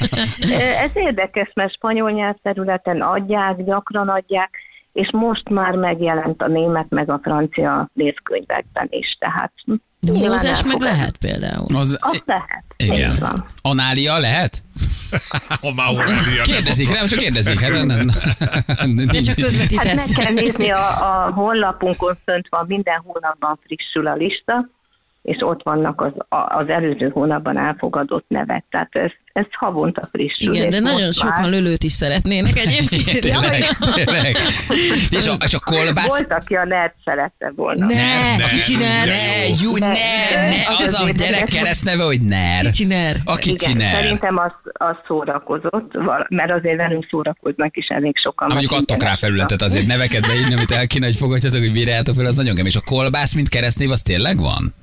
Ez 0.84 0.90
érdekes, 0.94 1.50
mert 1.54 1.74
spanyol 1.74 2.10
nyelvterületen 2.10 3.00
adják, 3.00 3.64
gyakran 3.64 4.08
adják, 4.08 4.50
és 4.96 5.10
most 5.12 5.48
már 5.48 5.74
megjelent 5.74 6.42
a 6.42 6.46
német 6.48 6.86
meg 6.88 7.10
a 7.10 7.20
francia 7.22 7.88
névkönyvekben 7.92 8.86
is, 8.90 9.16
tehát 9.18 9.52
De 9.64 10.12
nyilván 10.12 10.30
Mózes 10.30 10.64
meg 10.64 10.80
lehet 10.80 11.16
például. 11.16 11.76
Az, 11.76 11.98
Azt 12.00 12.22
lehet. 12.26 12.64
Igen. 12.76 13.16
van. 13.20 13.44
Anália 13.62 14.18
lehet? 14.18 14.62
Ha 15.62 15.72
már 15.74 15.94
orália 15.94 16.42
Kérdezik, 16.44 16.88
nem, 16.88 17.06
csak 17.06 17.18
kérdezik. 17.18 17.60
Hát, 17.60 17.70
nem, 17.70 17.86
nem, 17.86 18.06
nem, 18.94 19.06
De 19.06 19.20
csak 19.20 19.26
Hát 19.26 19.44
közvetítesz. 19.44 20.16
meg 20.16 20.24
kell 20.24 20.34
nézni, 20.34 20.70
a, 20.70 21.24
a 21.26 21.30
honlapunkon 21.32 22.14
fönt 22.24 22.46
van, 22.50 22.64
minden 22.68 23.02
hónapban 23.04 23.58
frissül 23.64 24.06
a 24.06 24.14
lista, 24.14 24.68
és 25.26 25.36
ott 25.40 25.60
vannak 25.62 26.00
az, 26.00 26.12
az 26.48 26.68
előző 26.68 27.08
hónapban 27.08 27.58
elfogadott 27.58 28.24
nevek. 28.28 28.64
Tehát 28.70 28.88
ez, 28.90 29.10
ez 29.32 29.44
havonta 29.50 30.08
frissül. 30.12 30.54
Igen, 30.54 30.70
de 30.70 30.80
nagyon 30.80 31.00
már- 31.00 31.12
sokan 31.14 31.50
lölőt 31.50 31.82
is 31.82 31.92
szeretnének 31.92 32.56
egyébként. 32.56 33.20
Tényleg, 33.26 33.64
tényleg. 33.94 34.36
És 35.10 35.26
a, 35.26 35.32
és 35.44 35.54
a 35.54 35.58
kolbász... 35.64 36.06
Volt, 36.06 36.32
aki 36.32 36.54
a 36.54 36.64
nerd 36.64 36.92
szerette 37.04 37.52
volna. 37.56 37.86
Ne, 37.86 38.36
Ne, 38.36 38.46
kicsi 38.46 38.76
ner. 38.76 39.06
Ne, 39.06 39.46
jó, 39.62 39.76
ne, 39.76 39.86
ne, 39.86 40.84
az 40.84 41.00
a 41.00 41.08
gyerek 41.16 41.44
keresztneve, 41.44 42.02
hogy 42.02 42.20
ner. 42.20 42.64
Kicsi 42.64 42.84
ner. 42.84 43.16
A 43.24 43.34
kicsi 43.36 43.70
Igen, 43.70 43.76
ner. 43.76 44.02
szerintem 44.02 44.36
az, 44.38 44.52
az 44.72 44.96
szórakozott, 45.06 45.92
mert 46.28 46.50
azért 46.50 46.76
velünk 46.76 47.06
szórakoznak 47.10 47.76
is 47.76 47.86
elég 47.88 48.16
sokan. 48.18 48.48
Na, 48.48 48.54
mondjuk 48.54 48.72
meg 48.72 48.80
adtok 48.80 49.02
rá 49.02 49.14
felületet 49.14 49.62
azért 49.62 49.86
neveket 49.86 50.26
beírni, 50.26 50.54
amit 50.54 50.70
el 50.70 50.86
kéne, 50.86 51.06
hogy 51.06 51.16
fogadjatok, 51.16 51.58
hogy 51.58 51.72
bíráljátok 51.72 52.14
fel, 52.14 52.26
az 52.26 52.36
nagyon 52.36 52.54
kemény. 52.54 52.70
És 52.70 52.76
a 52.76 52.84
kolbász, 52.84 53.34
mint 53.34 53.48
keresztnév, 53.48 53.90
az 53.90 54.00
tényleg 54.02 54.36
van? 54.38 54.74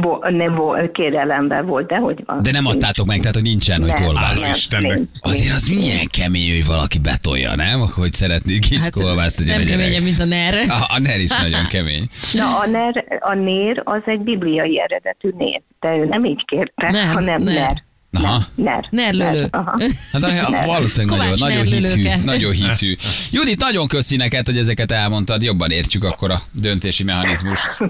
Bo- 0.00 0.30
nem 0.30 0.54
volt, 0.54 0.92
kérelemben 0.92 1.66
volt, 1.66 1.86
de 1.86 1.96
hogy 1.96 2.22
van. 2.26 2.42
De 2.42 2.50
nem 2.50 2.66
adtátok 2.66 3.06
meg, 3.06 3.18
tehát 3.18 3.34
hogy 3.34 3.42
nincsen, 3.44 3.80
hogy 3.80 3.88
Nem, 3.92 4.04
kolbász. 4.04 4.40
nem, 4.40 4.50
Istennek. 4.52 4.94
nincs, 4.94 5.08
Azért 5.20 5.54
az 5.54 5.68
milyen 5.68 6.06
kemény, 6.10 6.50
hogy 6.54 6.66
valaki 6.66 6.98
betolja, 6.98 7.54
nem? 7.54 7.80
Hogy 7.94 8.12
szeretnék 8.12 8.60
kis 8.60 8.80
hát, 8.80 8.90
kolbászt 8.90 9.36
tegyen 9.36 9.58
nem 9.58 9.66
keményebb, 9.68 10.02
mint 10.02 10.18
a 10.20 10.24
ner. 10.24 10.54
A, 10.54 10.84
a 10.94 10.98
ner 10.98 11.20
is 11.20 11.30
nagyon 11.30 11.66
kemény. 11.66 12.08
Na, 12.32 12.58
a, 12.58 12.66
ner, 12.66 13.04
a 13.20 13.34
nér 13.34 13.80
az 13.84 14.02
egy 14.06 14.20
bibliai 14.20 14.80
eredetű 14.80 15.28
név, 15.38 15.60
de 15.80 15.88
ő 15.88 16.04
nem 16.04 16.24
így 16.24 16.44
kérte, 16.44 16.90
Nem, 16.90 17.08
hanem 17.12 17.42
ner. 17.42 17.54
ner. 17.54 17.84
Aha. 18.22 18.42
Ner. 18.54 18.86
Nerlölő. 18.90 19.48
aha. 19.50 19.78
Hát 20.12 20.22
a- 20.22 20.66
valószínűleg 20.66 21.18
nagyon, 21.18 21.32
Kovács 21.34 21.40
nagyon 21.40 21.64
hitű, 21.64 22.08
nagyon 22.24 22.52
hitű. 22.52 22.94
Judit, 23.32 23.60
nagyon 23.60 23.86
köszi 23.86 24.16
neked, 24.16 24.46
hogy 24.46 24.56
ezeket 24.58 24.92
elmondtad, 24.92 25.42
jobban 25.42 25.70
értjük 25.70 26.04
akkor 26.04 26.30
a 26.30 26.40
döntési 26.52 27.04
mechanizmust. 27.04 27.78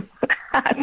Hát, 0.64 0.76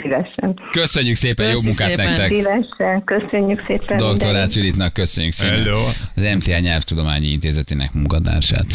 szívesen. 0.00 0.60
Köszönjük 0.70 1.16
szépen, 1.16 1.46
jó 1.46 1.52
Köszi 1.52 1.66
munkát 1.66 1.88
szépen. 1.88 2.06
nektek. 2.06 2.28
Szívesen, 2.28 3.04
köszönjük 3.04 3.64
szépen. 3.66 3.96
Dr. 3.96 4.30
Rácz 4.30 4.56
Juditnak 4.56 4.92
köszönjük 4.92 5.32
szépen. 5.32 5.62
Hello. 5.62 5.84
Az 6.16 6.22
MTA 6.36 6.58
Nyelvtudományi 6.58 7.26
Intézetének 7.26 7.92
munkatársát. 7.92 8.66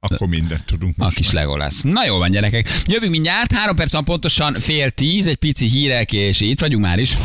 Akkor 0.00 0.28
mindent 0.28 0.64
tudunk 0.64 0.94
A 0.98 1.04
most 1.04 1.16
kis 1.16 1.30
legolász. 1.30 1.82
Na 1.82 2.04
jó 2.04 2.18
van, 2.18 2.30
gyerekek. 2.30 2.68
Jövünk 2.86 3.12
mindjárt, 3.12 3.52
három 3.52 3.76
perc 3.76 3.92
van 3.92 4.04
pontosan 4.04 4.54
fél 4.54 4.90
tíz, 4.90 5.26
egy 5.26 5.36
pici 5.36 5.66
hírek, 5.66 6.12
és 6.12 6.40
itt 6.40 6.60
vagyunk 6.60 6.84
már 6.84 6.98
is. 6.98 7.16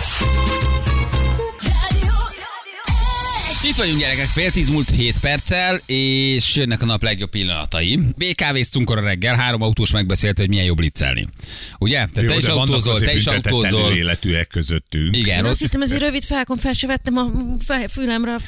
Itt 3.63 3.75
vagyunk 3.75 3.99
gyerekek, 3.99 4.25
fél 4.25 4.51
tíz 4.51 4.69
múlt 4.69 4.89
7 4.89 5.15
perccel, 5.19 5.81
és 5.85 6.55
jönnek 6.55 6.81
a 6.81 6.85
nap 6.85 7.03
legjobb 7.03 7.29
pillanatai. 7.29 7.99
BKV-ztunk 8.17 8.89
a 8.89 8.99
reggel, 8.99 9.35
három 9.35 9.61
autós 9.61 9.91
megbeszélte, 9.91 10.41
hogy 10.41 10.49
milyen 10.49 10.65
jobb 10.65 10.75
blitzelni. 10.75 11.27
Ugye? 11.79 12.05
Te, 12.13 12.23
te 12.23 12.35
is 12.35 12.45
autózol, 12.45 12.99
te 12.99 13.15
is 13.15 13.25
autózol. 13.25 13.93
életűek 13.93 14.47
közöttünk. 14.47 15.17
Igen, 15.17 15.35
Én 15.35 15.41
rossz. 15.41 15.51
azt 15.51 15.61
hittem, 15.61 15.81
ezért 15.81 16.01
rövid 16.01 16.23
felkon 16.23 16.57
fel 16.57 16.73
se 16.73 16.87
vettem 16.87 17.17
a 17.17 17.31
fej, 17.65 17.87
fülemre 17.89 18.33
a 18.33 18.39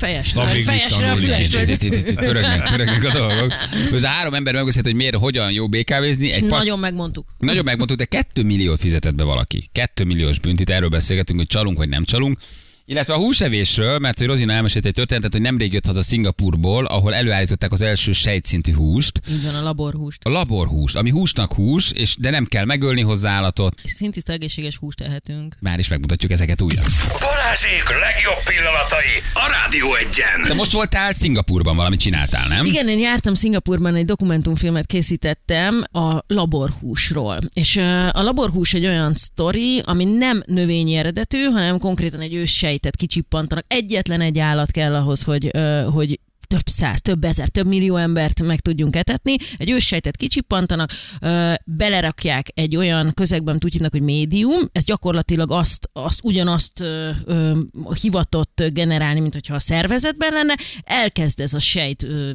még 0.54 0.64
fejesre 0.64 1.12
a 1.12 1.18
itt 1.18 2.14
Pörögnek, 2.14 2.70
pörögnek 2.70 3.04
a 3.04 3.18
dolgok. 3.18 3.54
Ez 3.94 4.04
a 4.04 4.08
három 4.08 4.34
ember 4.34 4.54
megbeszélt, 4.54 4.86
hogy 4.86 4.96
miért, 4.96 5.16
hogyan 5.16 5.52
jó 5.52 5.68
BKV-zni. 5.68 6.32
Egy 6.32 6.44
Nagyon 6.44 6.80
megmondtuk. 6.80 7.26
Nagyon 7.40 7.64
megmondtuk, 7.64 7.98
de 7.98 8.06
2 8.06 8.44
milliót 8.44 8.80
fizetett 8.80 9.16
be 9.16 9.24
valaki. 9.24 9.70
2 9.72 10.04
milliós 10.04 10.40
büntit, 10.40 10.70
erről 10.70 10.90
beszélgetünk, 10.90 11.40
hogy 11.40 11.48
csalunk 11.48 11.78
vagy 11.78 11.90
nem 11.90 12.04
csalunk. 12.04 12.38
Illetve 12.86 13.14
a 13.14 13.18
húsevésről, 13.18 14.00
mert 14.00 14.18
hogy 14.18 14.28
Rozina 14.28 14.54
elmesélte 14.54 14.88
egy 14.88 14.94
történetet, 14.94 15.32
hogy 15.32 15.42
nemrég 15.42 15.74
jött 15.74 15.86
haza 15.86 16.02
Szingapurból, 16.02 16.86
ahol 16.86 17.14
előállították 17.14 17.72
az 17.72 17.82
első 17.82 18.12
sejtszintű 18.12 18.74
húst, 18.74 19.22
Így 19.32 19.44
van 19.44 19.56
a 19.56 19.62
laborhúst. 19.62 20.24
a 20.24 20.30
laborhúst, 20.30 20.96
ami 20.96 21.10
húsnak 21.10 21.54
hús, 21.54 21.92
és 21.92 22.16
de 22.20 22.30
nem 22.30 22.46
kell 22.46 22.66
megölni 22.66 23.02
hozzá 23.02 23.32
állatot. 23.32 23.76
Szintiszta 23.84 24.32
egészséges 24.34 24.78
húst 24.78 24.98
tehetünk. 24.98 25.56
Már 25.60 25.80
is 25.80 25.88
megmutatjuk 25.88 26.32
ezeket 26.32 26.62
újra. 26.62 26.82
Balázsék 27.20 27.84
legjobb 27.90 28.44
pillanatai 28.46 29.14
a 29.34 29.48
Rádió 29.62 29.96
egyen. 29.96 30.48
De 30.48 30.54
most 30.54 30.72
voltál 30.72 31.14
Szingapurban, 31.14 31.76
valamit 31.76 32.00
csináltál, 32.00 32.48
nem? 32.48 32.66
Igen, 32.66 32.90
én 32.90 33.00
jártam 33.00 33.34
Szingapurban, 33.34 33.96
egy 33.96 34.06
dokumentumfilmet 34.06 34.86
készítettem 34.86 35.84
a 35.92 36.24
laborhúsról. 36.28 37.40
És 37.54 37.76
a 38.12 38.22
laborhús 38.22 38.74
egy 38.74 38.86
olyan 38.86 39.14
sztori, 39.16 39.82
ami 39.86 40.04
nem 40.04 40.44
növényi 40.46 40.96
eredetű, 40.96 41.44
hanem 41.44 41.80
konkrétan 41.80 42.22
egy 42.22 42.34
őssejtet 42.74 42.96
kicsippantanak. 42.96 43.66
Egyetlen 43.68 44.22
egy 44.22 44.40
állat 44.40 44.72
kell 44.72 44.96
ahhoz, 44.96 45.24
hogy, 45.24 45.52
hogy 45.92 46.20
több 46.48 46.66
száz, 46.66 47.02
több 47.02 47.24
ezer, 47.24 47.48
több 47.48 47.68
millió 47.68 47.96
embert 47.96 48.44
meg 48.44 48.60
tudjunk 48.60 48.96
etetni. 48.96 49.36
Egy 49.58 49.70
őssejtet 49.70 50.18
kicsippantanak, 50.18 50.90
ö, 51.22 51.54
belerakják 51.66 52.48
egy 52.54 52.76
olyan 52.76 53.12
közegbe, 53.14 53.50
amit 53.50 53.66
úgy 53.66 53.72
hívnak, 53.72 53.92
hogy 53.92 54.02
médium. 54.02 54.62
Ez 54.72 54.84
gyakorlatilag 54.84 55.52
azt, 55.52 55.90
azt 55.94 56.24
ugyanazt 56.24 56.82
ö, 56.82 57.10
ö, 57.26 57.60
hivatott 58.02 58.64
generálni, 58.74 59.20
mint 59.20 59.34
hogyha 59.34 59.56
a 59.56 59.60
szervezetben 59.60 60.34
lenne. 60.34 60.56
Elkezd 60.84 61.40
ez 61.40 61.54
a 61.54 61.60
sejt 61.60 62.04
ö, 62.04 62.32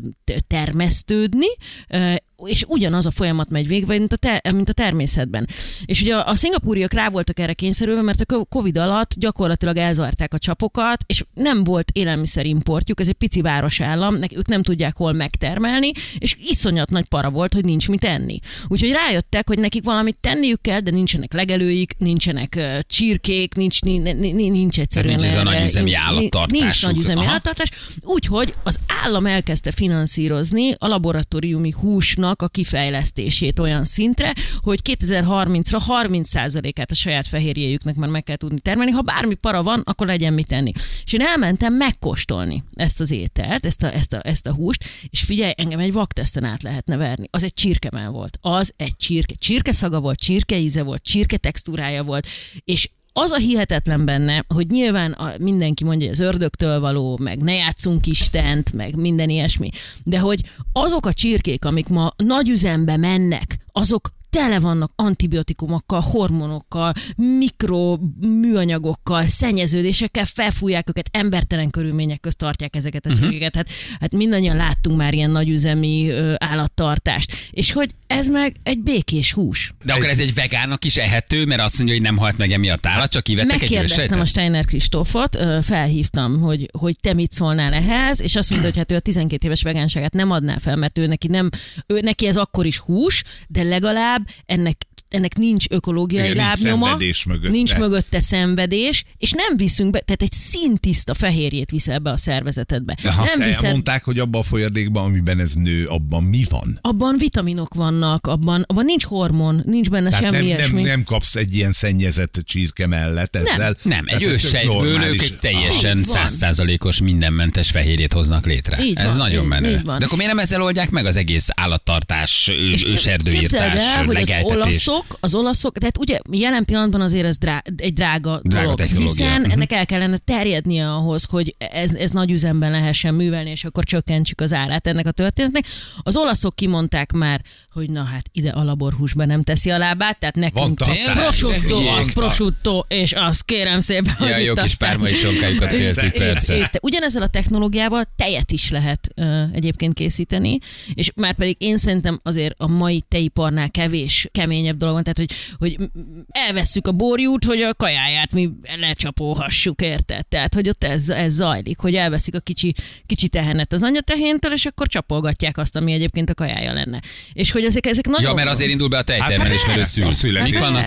termesztődni, 0.46 1.48
ö, 1.88 2.14
és 2.46 2.64
ugyanaz 2.68 3.06
a 3.06 3.10
folyamat 3.10 3.50
megy 3.50 3.68
végbe, 3.68 3.98
mint 3.98 4.12
a, 4.12 4.16
te, 4.16 4.42
mint 4.54 4.68
a 4.68 4.72
természetben. 4.72 5.46
És 5.84 6.02
ugye 6.02 6.16
a, 6.16 6.30
a 6.30 6.34
szingapúriak 6.34 6.92
rá 6.92 7.08
voltak 7.08 7.38
erre 7.38 7.52
kényszerülve, 7.52 8.02
mert 8.02 8.20
a 8.20 8.44
Covid 8.44 8.76
alatt 8.76 9.14
gyakorlatilag 9.14 9.76
elzárták 9.76 10.34
a 10.34 10.38
csapokat, 10.38 11.04
és 11.06 11.24
nem 11.34 11.64
volt 11.64 11.90
élelmiszerimportjuk, 11.92 13.00
ez 13.00 13.08
egy 13.08 13.14
pici 13.14 13.40
városállam, 13.40 14.18
ők 14.34 14.48
nem 14.48 14.62
tudják 14.62 14.96
hol 14.96 15.12
megtermelni, 15.12 15.92
és 16.18 16.36
iszonyat 16.40 16.90
nagy 16.90 17.08
para 17.08 17.30
volt, 17.30 17.54
hogy 17.54 17.64
nincs 17.64 17.88
mit 17.88 18.04
enni. 18.04 18.38
Úgyhogy 18.68 18.90
rájöttek, 18.90 19.48
hogy 19.48 19.58
nekik 19.58 19.84
valamit 19.84 20.18
tenniük 20.20 20.60
kell, 20.60 20.80
de 20.80 20.90
nincsenek 20.90 21.32
legelőik, 21.32 21.94
nincsenek 21.98 22.54
uh, 22.56 22.78
csirkék, 22.80 23.54
nincs, 23.54 23.80
nincs, 23.80 24.14
nincs 24.32 24.80
egyszerűen 24.80 25.16
nincs 25.16 25.30
ez 25.30 25.36
a 25.36 25.42
nagyüzemi 25.42 25.94
állattartásuk. 25.94 26.60
Nincs 26.62 26.86
nagyüzemi 26.86 27.24
állattartás, 27.24 27.70
úgyhogy 28.00 28.54
az 28.62 28.78
állam 29.04 29.26
elkezdte 29.26 29.70
finanszírozni 29.70 30.74
a 30.78 30.86
laboratóriumi 30.86 31.74
húsnak 31.80 32.27
a 32.36 32.48
kifejlesztését 32.48 33.58
olyan 33.58 33.84
szintre, 33.84 34.34
hogy 34.60 34.80
2030-ra 34.84 35.82
30%-át 35.86 36.90
a 36.90 36.94
saját 36.94 37.26
fehérjéjüknek 37.26 37.94
már 37.94 38.08
meg 38.08 38.22
kell 38.22 38.36
tudni 38.36 38.60
termelni. 38.60 38.90
Ha 38.90 39.00
bármi 39.00 39.34
para 39.34 39.62
van, 39.62 39.82
akkor 39.84 40.06
legyen 40.06 40.32
mit 40.32 40.46
tenni. 40.46 40.72
És 41.04 41.12
én 41.12 41.20
elmentem 41.20 41.74
megkóstolni 41.74 42.64
ezt 42.74 43.00
az 43.00 43.10
ételt, 43.10 43.66
ezt 43.66 43.82
a, 43.82 43.94
ezt 43.94 44.12
a, 44.12 44.20
ezt 44.22 44.46
a 44.46 44.54
húst, 44.54 44.84
és 45.10 45.20
figyelj, 45.20 45.52
engem 45.56 45.78
egy 45.78 45.92
vakteszten 45.92 46.44
át 46.44 46.62
lehetne 46.62 46.96
verni. 46.96 47.28
Az 47.30 47.42
egy 47.42 47.54
csirkemell 47.54 48.08
volt. 48.08 48.38
Az 48.40 48.72
egy 48.76 48.96
csirke. 48.96 49.34
Csirke 49.34 49.72
szaga 49.72 50.00
volt, 50.00 50.18
csirke 50.18 50.58
íze 50.58 50.82
volt, 50.82 51.02
csirke 51.02 51.36
textúrája 51.36 52.02
volt, 52.02 52.26
és 52.64 52.88
az 53.18 53.30
a 53.30 53.36
hihetetlen 53.36 54.04
benne, 54.04 54.44
hogy 54.54 54.68
nyilván 54.68 55.12
a, 55.12 55.32
mindenki 55.38 55.84
mondja, 55.84 56.06
hogy 56.06 56.16
ez 56.18 56.26
ördögtől 56.26 56.80
való, 56.80 57.18
meg 57.22 57.42
ne 57.42 57.54
játszunk 57.54 58.06
Istent, 58.06 58.72
meg 58.72 58.96
minden 58.96 59.28
ilyesmi, 59.28 59.70
de 60.04 60.18
hogy 60.18 60.42
azok 60.72 61.06
a 61.06 61.12
csirkék, 61.12 61.64
amik 61.64 61.88
ma 61.88 62.14
nagy 62.16 62.48
üzembe 62.48 62.96
mennek, 62.96 63.58
azok 63.72 64.10
tele 64.30 64.60
vannak 64.60 64.92
antibiotikumokkal, 64.94 66.00
hormonokkal, 66.00 66.92
mikroműanyagokkal, 67.16 69.26
szennyeződésekkel, 69.26 70.24
felfújják 70.24 70.88
őket, 70.88 71.08
embertelen 71.12 71.70
körülmények 71.70 72.20
közt 72.20 72.36
tartják 72.36 72.76
ezeket 72.76 73.06
a 73.06 73.16
csirkéket. 73.16 73.54
Hát, 73.54 73.68
hát 74.00 74.12
mindannyian 74.12 74.56
láttunk 74.56 74.96
már 74.96 75.14
ilyen 75.14 75.30
nagyüzemi 75.30 76.08
ö, 76.08 76.34
állattartást. 76.38 77.48
És 77.50 77.72
hogy 77.72 77.90
ez 78.06 78.28
meg 78.28 78.56
egy 78.62 78.78
békés 78.78 79.32
hús. 79.32 79.72
De 79.84 79.92
akkor 79.92 80.06
ez 80.06 80.18
egy 80.18 80.34
vegánnak 80.34 80.84
is 80.84 80.96
ehető, 80.96 81.44
mert 81.44 81.60
azt 81.60 81.76
mondja, 81.76 81.94
hogy 81.94 82.04
nem 82.04 82.16
halt 82.16 82.38
meg 82.38 82.50
emiatt 82.50 82.86
állat, 82.86 83.10
csak 83.10 83.22
kivettek 83.22 83.54
egy 83.54 83.60
Megkérdeztem 83.60 84.20
a? 84.20 84.24
Steiner 84.24 84.64
Kristófot, 84.64 85.38
felhívtam, 85.62 86.40
hogy, 86.40 86.70
hogy 86.78 86.96
te 87.00 87.14
mit 87.14 87.32
szólnál 87.32 87.72
ehhez, 87.72 88.20
és 88.20 88.36
azt 88.36 88.50
mondta, 88.50 88.68
hogy 88.68 88.76
hát 88.76 88.92
ő 88.92 88.94
a 88.94 89.00
12 89.00 89.46
éves 89.46 89.62
vegánságát 89.62 90.12
nem 90.12 90.30
adná 90.30 90.58
fel, 90.58 90.76
mert 90.76 90.98
ő 90.98 91.06
neki, 91.06 91.26
nem, 91.26 91.50
ő 91.86 92.00
neki 92.00 92.26
ez 92.26 92.36
akkor 92.36 92.66
is 92.66 92.78
hús, 92.78 93.24
de 93.48 93.62
legalább 93.62 94.17
ennek 94.48 94.87
ennek 95.08 95.36
nincs 95.36 95.64
ökológiai 95.70 96.30
Igen, 96.30 96.36
nincs 96.36 96.48
lábnyoma, 96.62 96.86
szenvedés 96.86 97.24
mögötte. 97.24 97.50
nincs 97.50 97.76
mögötte 97.76 98.20
szenvedés, 98.20 99.04
és 99.18 99.30
nem 99.30 99.56
viszünk 99.56 99.90
be, 99.90 100.00
tehát 100.00 100.22
egy 100.22 100.32
szintiszta 100.32 101.14
fehérjét 101.14 101.70
viszel 101.70 101.98
be 101.98 102.10
a 102.10 102.16
szervezetedbe. 102.16 102.96
Aha, 103.04 103.24
nem 103.24 103.38
nem 103.38 103.48
viszed, 103.48 103.64
elmondták, 103.64 104.04
hogy 104.04 104.18
abban 104.18 104.40
a 104.40 104.44
folyadékban, 104.44 105.04
amiben 105.04 105.40
ez 105.40 105.52
nő, 105.54 105.86
abban 105.86 106.22
mi 106.22 106.44
van? 106.48 106.78
abban 106.82 107.16
vitaminok 107.18 107.74
vannak, 107.74 108.26
abban, 108.26 108.64
abban 108.66 108.84
nincs 108.84 109.04
hormon, 109.04 109.62
nincs 109.66 109.90
benne 109.90 110.10
Tehát 110.10 110.24
semmi 110.24 110.36
nem, 110.36 110.46
nem, 110.46 110.56
ilyesmi. 110.58 110.82
nem 110.82 111.04
kapsz 111.04 111.36
egy 111.36 111.54
ilyen 111.54 111.72
szennyezett 111.72 112.40
csirke 112.44 112.86
mellett 112.86 113.36
ezzel. 113.36 113.76
Nem, 113.82 114.04
egy 114.06 114.14
ez 114.14 114.20
tök 114.20 114.32
őssejtből 114.32 115.02
ők 115.02 115.22
egy 115.22 115.38
teljesen 115.40 116.02
százszázalékos 116.04 117.00
mindenmentes 117.00 117.70
fehérjét 117.70 118.12
hoznak 118.12 118.46
létre. 118.46 118.84
Így 118.84 118.96
Ez 118.96 119.06
van, 119.06 119.16
nagyon 119.16 119.42
így- 119.42 119.48
menő. 119.48 119.70
így 119.70 119.82
van. 119.84 119.98
De 119.98 120.04
akkor 120.04 120.18
miért 120.18 120.32
nem 120.34 120.42
ezzel 120.44 120.62
oldják 120.62 120.90
meg 120.90 121.06
az 121.06 121.16
egész 121.16 121.48
állattartás, 121.54 122.50
őserdőírtás, 122.86 123.84
legeltetés? 124.06 124.88
Olaszok, 124.98 125.16
az 125.20 125.34
olaszok, 125.34 125.78
tehát 125.78 125.98
ugye 125.98 126.18
jelen 126.30 126.64
pillanatban 126.64 127.00
azért 127.00 127.24
ez 127.26 127.36
drá, 127.38 127.62
egy 127.76 127.92
drága, 127.92 128.40
Drága 128.42 128.62
dolog, 128.74 128.80
hiszen 128.80 129.40
Mhm. 129.40 129.50
ennek 129.50 129.72
el 129.72 129.86
kellene 129.86 130.16
terjednie 130.16 130.92
ahhoz, 130.92 131.24
hogy 131.24 131.54
ez, 131.58 131.94
ez 131.94 132.10
nagy 132.10 132.30
üzemben 132.30 132.70
lehessen 132.70 133.14
művelni, 133.14 133.50
és 133.50 133.64
akkor 133.64 133.84
csökkentsük 133.84 134.40
az 134.40 134.52
árát 134.52 134.86
ennek 134.86 135.06
a 135.06 135.10
történetnek. 135.10 135.64
Az 136.02 136.16
olaszok 136.16 136.54
kimondták 136.56 137.12
már, 137.12 137.40
hogy 137.72 137.90
na 137.90 138.02
hát 138.04 138.28
ide 138.32 138.50
a 138.50 138.62
laborhúsban 138.64 139.26
nem 139.26 139.42
teszi 139.42 139.70
a 139.70 139.78
lábát, 139.78 140.18
tehát 140.18 140.34
nekünk 140.36 140.74
prosciutto, 141.12 141.76
az 141.98 142.12
prosciutto, 142.12 142.84
és 142.88 143.12
azt 143.12 143.44
kérem 143.44 143.80
szépen, 143.80 144.14
Ja, 144.20 144.34
hogy 144.34 144.44
jó 144.44 144.52
itt 144.52 144.60
kis 144.62 144.74
pármai 144.76 145.12
sonkájukat 145.12 145.72
féltük, 145.72 146.04
Itt- 146.04 146.18
persze. 146.18 146.56
itt- 146.56 146.78
Ugyanezzel 146.82 147.22
a 147.22 147.28
technológiával 147.28 148.04
tejet 148.16 148.52
is 148.52 148.70
lehet 148.70 149.08
ö, 149.14 149.42
egyébként 149.52 149.94
készíteni, 149.94 150.58
és 150.94 151.12
már 151.14 151.34
pedig 151.34 151.56
én 151.58 151.76
szerintem 151.76 152.20
azért 152.22 152.54
a 152.56 152.68
mai 152.68 153.04
tejiparnál 153.08 153.70
kevés 153.70 154.28
keményebb 154.32 154.76
dolog 154.76 154.87
van, 154.92 155.02
tehát 155.02 155.18
hogy, 155.18 155.32
hogy 155.58 155.88
elvesszük 156.28 156.86
a 156.86 156.92
borjút, 156.92 157.44
hogy 157.44 157.60
a 157.62 157.74
kajáját 157.74 158.32
mi 158.32 158.50
lecsapóhassuk, 158.80 159.80
érted? 159.80 160.26
Tehát, 160.26 160.54
hogy 160.54 160.68
ott 160.68 160.84
ez, 160.84 161.08
ez 161.08 161.32
zajlik, 161.32 161.78
hogy 161.78 161.94
elveszik 161.94 162.34
a 162.34 162.40
kicsi, 162.40 162.74
kicsi 163.06 163.28
tehenet 163.28 163.72
az 163.72 163.82
anyatehéntől, 163.82 164.52
és 164.52 164.64
akkor 164.66 164.86
csapolgatják 164.86 165.58
azt, 165.58 165.76
ami 165.76 165.92
egyébként 165.92 166.30
a 166.30 166.34
kajája 166.34 166.72
lenne. 166.72 167.00
És 167.32 167.50
hogy 167.50 167.64
ezek, 167.64 167.86
ezek 167.86 168.06
nagyon... 168.06 168.28
Ja, 168.28 168.34
mert 168.34 168.48
azért 168.48 168.70
indul 168.70 168.88
be 168.88 168.98
a 168.98 169.02
tejtermelés, 169.02 169.66
mert 169.66 169.78
ő 169.78 169.82
szül. 169.82 170.06
a 170.06 170.12
születés 170.12 170.52
Mik 170.52 170.60
vannak? 170.60 170.86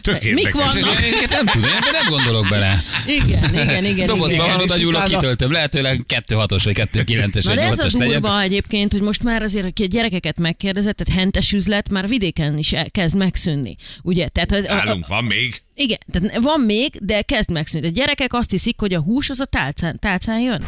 Tök 0.00 0.22
Mik 0.22 0.52
vannak? 0.52 1.00
Ezeket 1.02 1.30
nem 1.30 1.46
tudom, 1.46 1.68
én 1.68 1.76
nem 1.92 2.06
gondolok 2.08 2.48
bele. 2.48 2.78
Igen, 3.06 3.54
igen, 3.54 3.84
igen. 3.84 4.06
Dobozban 4.06 4.46
van, 4.46 4.60
oda 4.60 4.76
utána- 4.76 5.04
kitöltöm. 5.06 5.52
Lehetőleg 5.52 6.04
2-6-os, 6.28 6.60
vagy 6.64 6.74
2-9-es, 6.92 7.44
Na 7.44 7.54
vagy 7.54 7.54
de 7.54 7.62
ez 7.62 7.78
a 7.78 7.82
8-as 7.82 7.92
legyen. 7.92 8.20
durva 8.20 8.40
egyébként, 8.40 8.92
hogy 8.92 9.00
most 9.00 9.22
már 9.22 9.42
azért, 9.42 9.66
aki 9.66 9.82
a 9.82 9.86
gyerekeket 9.86 10.38
megkérdezett, 10.38 10.96
tehát 10.96 11.20
hentes 11.20 11.52
üzlet 11.52 11.90
már 11.90 12.08
vidéken 12.08 12.58
is 12.58 12.72
el- 12.72 12.90
kezd 12.90 13.16
megszűnni. 13.30 13.76
Ugye? 14.02 14.28
Tehát, 14.28 14.52
a, 14.52 14.56
a, 14.56 14.74
Nálunk 14.74 15.06
van 15.06 15.24
még. 15.24 15.62
igen, 15.74 15.98
tehát 16.12 16.38
van 16.38 16.60
még, 16.60 16.98
de 17.00 17.22
kezd 17.22 17.50
megszűnni. 17.50 17.86
A 17.86 17.90
gyerekek 17.90 18.32
azt 18.32 18.50
hiszik, 18.50 18.80
hogy 18.80 18.94
a 18.94 19.00
hús 19.00 19.30
az 19.30 19.40
a 19.40 19.44
tálcán, 19.44 19.98
tálcán 19.98 20.40
jön. 20.40 20.64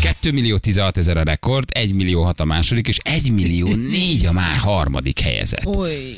2 0.00 0.32
millió 0.32 0.56
16 0.56 0.96
ezer 0.96 1.16
a 1.16 1.22
rekord, 1.22 1.68
1 1.72 1.94
millió 1.94 2.22
6 2.22 2.40
a 2.40 2.44
második, 2.44 2.88
és 2.88 2.96
1 3.02 3.30
millió 3.30 3.74
4 3.74 4.26
a 4.26 4.32
már 4.32 4.56
harmadik 4.56 5.20
helyezett. 5.20 5.66
Oly. 5.76 6.16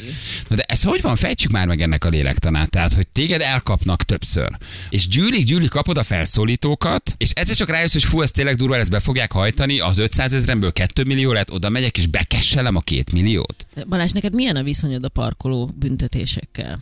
Na 0.49 0.57
de 0.57 0.63
ez 0.63 0.83
hogy 0.83 1.01
van? 1.01 1.17
Fejtsük 1.17 1.51
már 1.51 1.67
meg 1.67 1.81
ennek 1.81 2.05
a 2.05 2.09
lélektanát. 2.09 2.71
Tehát, 2.71 2.93
hogy 2.93 3.09
téged 3.09 3.41
elkapnak 3.41 4.03
többször. 4.03 4.49
És 4.89 5.09
gyűlik, 5.09 5.45
gyűlik, 5.45 5.69
kapod 5.69 5.97
a 5.97 6.03
felszólítókat, 6.03 7.15
és 7.17 7.31
egyszer 7.31 7.57
csak 7.57 7.69
rájössz, 7.69 7.93
hogy 7.93 8.05
fú, 8.05 8.23
ez 8.23 8.31
tényleg 8.31 8.57
durva, 8.57 8.77
ezt 8.77 8.91
be 8.91 9.01
fogják 9.01 9.33
hajtani, 9.33 9.81
az 9.81 9.99
500 9.99 10.35
ezrenből 10.35 10.73
2 10.73 11.05
millió 11.05 11.33
lett, 11.33 11.53
oda 11.53 11.69
megyek, 11.69 11.99
és 11.99 12.07
bekesselem 12.07 12.77
a 12.77 12.81
2 12.81 13.03
milliót. 13.13 13.67
Balázs, 13.89 14.11
neked 14.11 14.35
milyen 14.35 14.57
a 14.57 14.63
viszonyod 14.63 15.05
a 15.05 15.09
parkoló 15.09 15.71
büntetésekkel? 15.75 16.79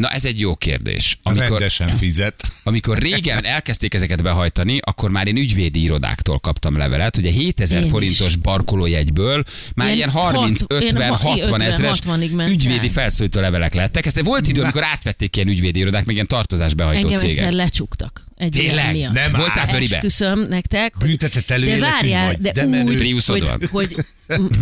Na 0.00 0.08
ez 0.08 0.24
egy 0.24 0.40
jó 0.40 0.54
kérdés. 0.56 1.18
Amikor, 1.22 1.48
Rendesen 1.48 1.88
fizet. 1.88 2.42
amikor 2.64 2.98
régen 2.98 3.44
elkezdték 3.44 3.94
ezeket 3.94 4.22
behajtani, 4.22 4.78
akkor 4.82 5.10
már 5.10 5.26
én 5.26 5.36
ügyvédi 5.36 5.82
irodáktól 5.82 6.38
kaptam 6.38 6.76
levelet, 6.76 7.14
hogy 7.14 7.26
a 7.26 7.30
7000 7.30 7.78
Én 7.78 7.84
is. 7.84 7.90
forintos 7.90 8.36
parkolójegyből 8.42 9.44
már 9.74 9.86
Ilyen 9.86 9.96
ilyen 9.98 10.10
hat- 10.10 10.34
30, 10.34 10.60
én 10.60 10.66
50, 10.68 11.08
ha- 11.08 11.16
60 11.16 11.62
ezres 11.62 11.98
50-60-ig 12.04 12.34
ment 12.34 12.50
ügyvédi 12.50 12.86
el. 12.86 12.92
felszólító 12.92 13.40
levelek 13.40 13.74
lettek. 13.74 14.06
Ezt 14.06 14.20
volt 14.20 14.46
idő, 14.48 14.62
amikor 14.62 14.84
átvették 14.84 15.36
ilyen 15.36 15.48
ügyvédi 15.48 15.78
irodák, 15.78 16.04
még 16.04 16.14
ilyen 16.14 16.26
tartozás 16.26 16.74
behajtó 16.74 17.08
Engem 17.08 17.18
cégek. 17.18 17.52
lecsuktak. 17.52 18.28
Egy 18.40 18.50
Tényleg? 18.50 18.92
miatt. 18.92 19.12
Nem 19.12 19.32
Voltál 19.32 19.66
bőribe? 19.66 19.96
Esküszöm 19.96 20.46
nektek, 20.48 20.94
hogy, 20.94 21.08
Büntetett 21.08 21.46
de 21.46 21.78
várjál, 21.78 22.26
vagy, 22.26 22.38
de, 22.38 22.52
de 22.52 22.66
menő. 22.66 23.12
úgy, 23.12 23.24
hogy, 23.26 23.44
van? 23.44 23.62
hogy 23.70 23.96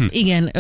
igen, 0.09 0.53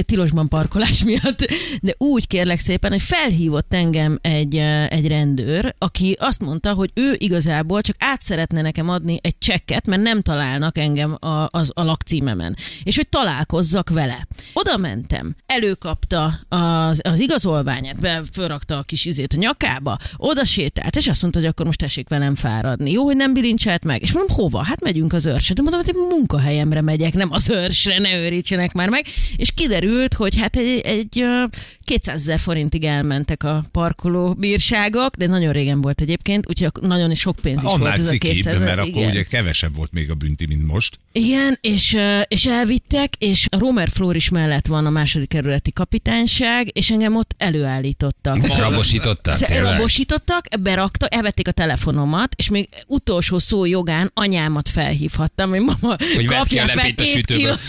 tilosban 0.00 0.48
parkolás 0.48 1.04
miatt, 1.04 1.52
de 1.82 1.94
úgy 1.98 2.26
kérlek 2.26 2.58
szépen, 2.58 2.90
hogy 2.90 3.02
felhívott 3.02 3.74
engem 3.74 4.18
egy, 4.20 4.56
egy 4.88 5.06
rendőr, 5.06 5.74
aki 5.78 6.16
azt 6.20 6.42
mondta, 6.42 6.72
hogy 6.72 6.90
ő 6.94 7.14
igazából 7.18 7.82
csak 7.82 7.96
át 7.98 8.22
szeretne 8.22 8.62
nekem 8.62 8.88
adni 8.88 9.18
egy 9.22 9.38
csekket, 9.38 9.86
mert 9.86 10.02
nem 10.02 10.20
találnak 10.20 10.78
engem 10.78 11.16
a, 11.20 11.48
az, 11.50 11.70
a 11.74 11.82
lakcímemen, 11.82 12.56
és 12.82 12.96
hogy 12.96 13.08
találkozzak 13.08 13.90
vele. 13.90 14.26
Oda 14.52 14.76
mentem, 14.76 15.34
előkapta 15.46 16.40
az, 16.48 17.00
az 17.02 17.20
igazolványát, 17.20 18.00
be, 18.00 18.22
fölrakta 18.32 18.78
a 18.78 18.82
kis 18.82 19.04
izét 19.04 19.32
a 19.32 19.38
nyakába, 19.38 19.98
oda 20.16 20.44
sétált, 20.44 20.96
és 20.96 21.08
azt 21.08 21.22
mondta, 21.22 21.40
hogy 21.40 21.48
akkor 21.48 21.66
most 21.66 21.78
tessék 21.78 22.08
velem 22.08 22.34
fáradni. 22.34 22.63
Jó, 22.84 23.04
hogy 23.04 23.16
nem 23.16 23.32
bilincselt 23.34 23.84
meg. 23.84 24.02
És 24.02 24.12
mondom, 24.12 24.36
hova? 24.36 24.62
Hát 24.62 24.80
megyünk 24.80 25.12
az 25.12 25.26
őrsre. 25.26 25.54
De 25.54 25.62
mondom, 25.62 25.80
hogy 25.80 25.88
egy 25.88 26.16
munkahelyemre 26.18 26.80
megyek, 26.80 27.14
nem 27.14 27.32
az 27.32 27.50
őrsre, 27.50 27.98
ne 27.98 28.16
őrítsenek 28.16 28.72
már 28.72 28.88
meg. 28.88 29.06
És 29.36 29.50
kiderült, 29.50 30.14
hogy 30.14 30.36
hát 30.36 30.56
egy, 30.56 30.80
egy 30.80 31.20
ö, 31.20 31.44
200 31.84 32.20
ezer 32.20 32.38
forintig 32.38 32.84
elmentek 32.84 33.42
a 33.42 33.62
parkoló 33.72 34.34
bírságok, 34.34 35.16
de 35.16 35.26
nagyon 35.26 35.52
régen 35.52 35.80
volt 35.80 36.00
egyébként, 36.00 36.48
úgyhogy 36.48 36.70
nagyon 36.80 37.14
sok 37.14 37.36
pénz 37.42 37.62
is 37.62 37.68
volt 37.68 37.80
Annál 37.80 37.92
ez 37.92 38.06
a 38.06 38.10
cikibb, 38.10 38.30
200 38.30 38.60
mert 38.60 38.78
akkor 38.78 38.88
igen. 38.88 39.10
ugye 39.10 39.22
kevesebb 39.22 39.76
volt 39.76 39.92
még 39.92 40.10
a 40.10 40.14
bünti, 40.14 40.46
mint 40.46 40.66
most. 40.66 40.98
Igen, 41.12 41.58
és, 41.60 41.96
és 42.28 42.46
elvittek, 42.46 43.14
és 43.18 43.46
a 43.50 43.58
Romer 43.58 43.88
Flóris 43.88 44.28
mellett 44.28 44.66
van 44.66 44.86
a 44.86 44.90
második 44.90 45.28
kerületi 45.28 45.72
kapitányság, 45.72 46.70
és 46.72 46.90
engem 46.90 47.16
ott 47.16 47.34
előállítottak. 47.36 48.46
Rabosítottak? 48.46 49.42
Elabosítottak, 49.42 50.46
beraktak, 50.60 51.14
elvették 51.14 51.48
a 51.48 51.52
telefonomat, 51.52 52.34
és 52.36 52.48
még 52.54 52.68
utolsó 52.86 53.38
szó 53.38 53.64
jogán 53.64 54.10
anyámat 54.14 54.68
felhívhattam, 54.68 55.50
hogy 55.50 55.60
mama, 55.60 55.96
Hogy 56.14 56.26
vedd 56.26 56.46
ki 56.46 56.58
a 56.58 56.60
kapjál 56.62 56.66
fel 56.66 56.94
két 56.94 57.26
kilót, 57.26 57.60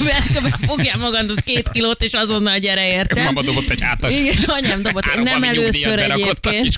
fogjál 0.65 0.97
magad 0.97 1.29
az 1.29 1.37
két 1.43 1.69
kilót, 1.69 2.03
és 2.03 2.11
azonnal 2.11 2.57
gyere 2.57 2.87
értem. 2.87 3.23
Mama 3.23 3.41
dobott 3.41 3.69
egy 3.69 3.81
hátat. 3.81 4.11
Igen, 4.11 4.35
anyám 4.47 4.81
dobott. 4.81 5.05
Három 5.05 5.23
Nem 5.23 5.43
először 5.43 5.99
egyébként. 5.99 6.77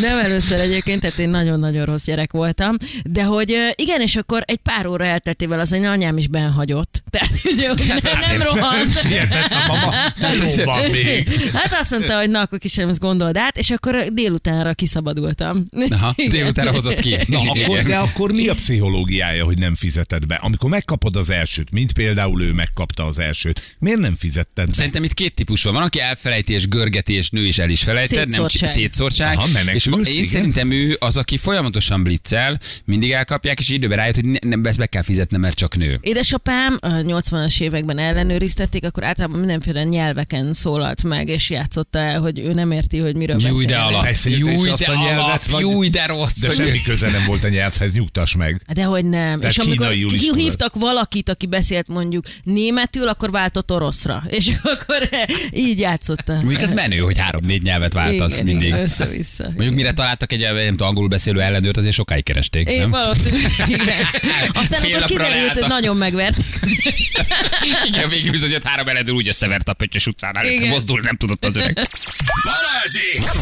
Nem 0.00 0.18
először 0.18 0.58
egyébként, 0.58 1.00
tehát 1.00 1.18
én 1.18 1.28
nagyon-nagyon 1.28 1.84
rossz 1.84 2.04
gyerek 2.04 2.32
voltam. 2.32 2.76
De 3.04 3.22
hogy 3.22 3.72
igen, 3.74 4.00
és 4.00 4.16
akkor 4.16 4.42
egy 4.46 4.60
pár 4.62 4.86
óra 4.86 5.04
elteltével 5.04 5.60
az 5.60 5.72
anyám 5.72 6.18
is 6.18 6.28
benhagyott. 6.28 7.02
Tehát 7.10 7.30
ugye, 7.44 7.68
hogy 7.68 7.84
nem, 7.86 7.98
nem 8.28 8.42
rohant. 8.42 8.98
Sietett 8.98 9.52
a 9.52 9.66
mama, 9.66 9.94
hol 10.20 10.64
van 10.64 10.90
még? 10.90 11.50
Hát 11.52 11.80
azt 11.80 11.90
mondta, 11.90 12.16
hogy 12.16 12.30
na, 12.30 12.40
akkor 12.40 12.58
kicsim, 12.58 12.88
ezt 12.88 13.00
gondold 13.00 13.36
át, 13.36 13.56
és 13.56 13.70
akkor 13.70 14.04
délutánra 14.12 14.74
kiszabadultam. 14.74 15.64
Aha, 15.90 16.14
délutánra 16.28 16.70
hozott 16.72 17.00
ki. 17.00 17.16
Na, 17.30 17.50
akkor, 17.50 17.82
de 17.82 17.96
akkor 17.96 18.32
mi 18.32 18.48
a 18.48 18.54
pszichológiája, 18.54 19.44
hogy 19.44 19.58
nem 19.58 19.74
fizeted 19.74 20.26
be? 20.26 20.34
Amikor 20.34 20.70
megkapod 20.70 21.16
az 21.16 21.30
elsőt, 21.30 21.70
mint 21.70 21.92
például 21.92 22.42
ő 22.42 22.52
megkapta 22.52 23.06
az 23.06 23.18
elsőt, 23.18 23.76
miért 23.78 23.98
nem 23.98 24.16
fizetted 24.18 24.66
be? 24.66 24.72
Szerintem 24.72 25.04
itt 25.04 25.14
két 25.14 25.34
típus 25.34 25.62
van. 25.62 25.74
Van, 25.74 25.82
aki 25.82 26.00
elfelejti 26.00 26.52
és 26.52 26.68
görgeti, 26.68 27.12
és 27.12 27.30
nő 27.30 27.44
is 27.46 27.58
el 27.58 27.70
is 27.70 27.82
felejted. 27.82 28.30
Nem 28.30 28.48
Szétszórtság. 28.48 29.36
Aha, 29.36 29.46
menekülsz, 29.52 30.08
és 30.08 30.12
én 30.12 30.18
igen. 30.18 30.24
szerintem 30.24 30.70
ő 30.70 30.96
az, 30.98 31.16
aki 31.16 31.36
folyamatosan 31.36 32.02
bliccel, 32.02 32.60
mindig 32.84 33.10
elkapják, 33.10 33.60
és 33.60 33.68
időben 33.68 33.96
rájött, 33.98 34.14
hogy 34.14 34.24
ne, 34.24 34.38
nem, 34.48 34.64
ezt 34.64 34.78
be 34.78 34.86
kell 34.86 35.02
fizetnem, 35.02 35.40
mert 35.40 35.56
csak 35.56 35.76
nő. 35.76 35.98
Édesapám 36.00 36.78
a 36.80 36.88
80-as 36.88 37.60
években 37.60 37.98
ellenőriztették, 37.98 38.84
akkor 38.84 39.04
általában 39.04 39.38
mindenféle 39.38 39.84
nyelveken 39.84 40.52
szólalt 40.52 41.02
meg, 41.02 41.28
és 41.28 41.50
játszotta 41.50 41.98
el, 41.98 42.20
hogy 42.20 42.38
ő 42.38 42.52
nem 42.52 42.70
érti, 42.70 42.98
hogy 42.98 43.16
miről 43.16 43.36
Júj, 43.40 43.64
de 43.64 43.76
alap. 43.78 44.08
Júj, 44.24 44.70
de 44.78 44.86
alap. 44.92 45.44
vagy- 45.46 45.60
Júj, 45.60 45.88
de 45.88 46.06
rossz. 46.06 46.38
De 46.40 46.50
semmi 46.50 46.82
köze 46.82 47.10
nem 47.20 47.28
volt 47.28 47.44
a 47.44 47.48
nyelvhez, 47.48 47.92
nyugtass 47.92 48.34
meg. 48.34 48.62
De 48.72 48.82
hogy 48.82 49.04
nem. 49.04 49.40
De 49.40 49.48
és 49.48 49.58
amikor 49.58 49.90
hívtak 50.34 50.74
valakit, 50.74 51.28
aki 51.28 51.46
beszélt 51.46 51.88
mondjuk 51.88 52.24
németül, 52.42 53.08
akkor 53.08 53.30
váltott 53.30 53.72
oroszra. 53.72 54.22
És 54.38 54.50
akkor 54.62 55.08
így 55.52 55.78
játszotta. 55.78 56.32
Mondjuk 56.32 56.60
ez 56.60 56.72
menő, 56.72 56.98
hogy 56.98 57.18
három-négy 57.18 57.62
nyelvet 57.62 57.92
váltasz 57.92 58.32
Igen, 58.32 58.44
mindig. 58.44 58.66
igen, 58.68 58.80
Össze-vissza. 58.80 59.44
Mondjuk 59.44 59.74
mire 59.74 59.92
találtak 59.92 60.32
egy 60.32 60.40
nem 60.40 60.68
tudom, 60.68 60.88
angolul 60.88 61.08
beszélő 61.08 61.40
ellenőrt, 61.40 61.76
azért 61.76 61.94
sokáig 61.94 62.24
keresték, 62.24 62.68
Én 62.68 62.80
nem? 62.80 62.90
valószínűleg, 62.90 63.52
igen. 63.80 64.06
Aztán 64.52 64.80
Fél 64.80 64.96
akkor 64.96 65.08
kiderült, 65.08 65.52
hogy 65.52 65.68
nagyon 65.68 65.96
megvert. 65.96 66.36
Igen, 67.88 68.08
végül 68.08 68.30
bizony 68.30 68.54
ott 68.54 68.64
három 68.64 68.88
ellenőr 68.88 69.14
úgy 69.14 69.28
összevert 69.28 69.68
a 69.68 69.72
pöttyös 69.72 70.06
utcán, 70.06 70.36
előtte 70.36 70.66
mozdulni 70.66 71.06
nem 71.06 71.16
tudott 71.16 71.44
az 71.44 71.56
öreg. 71.56 71.74
Balázsi! 72.44 73.38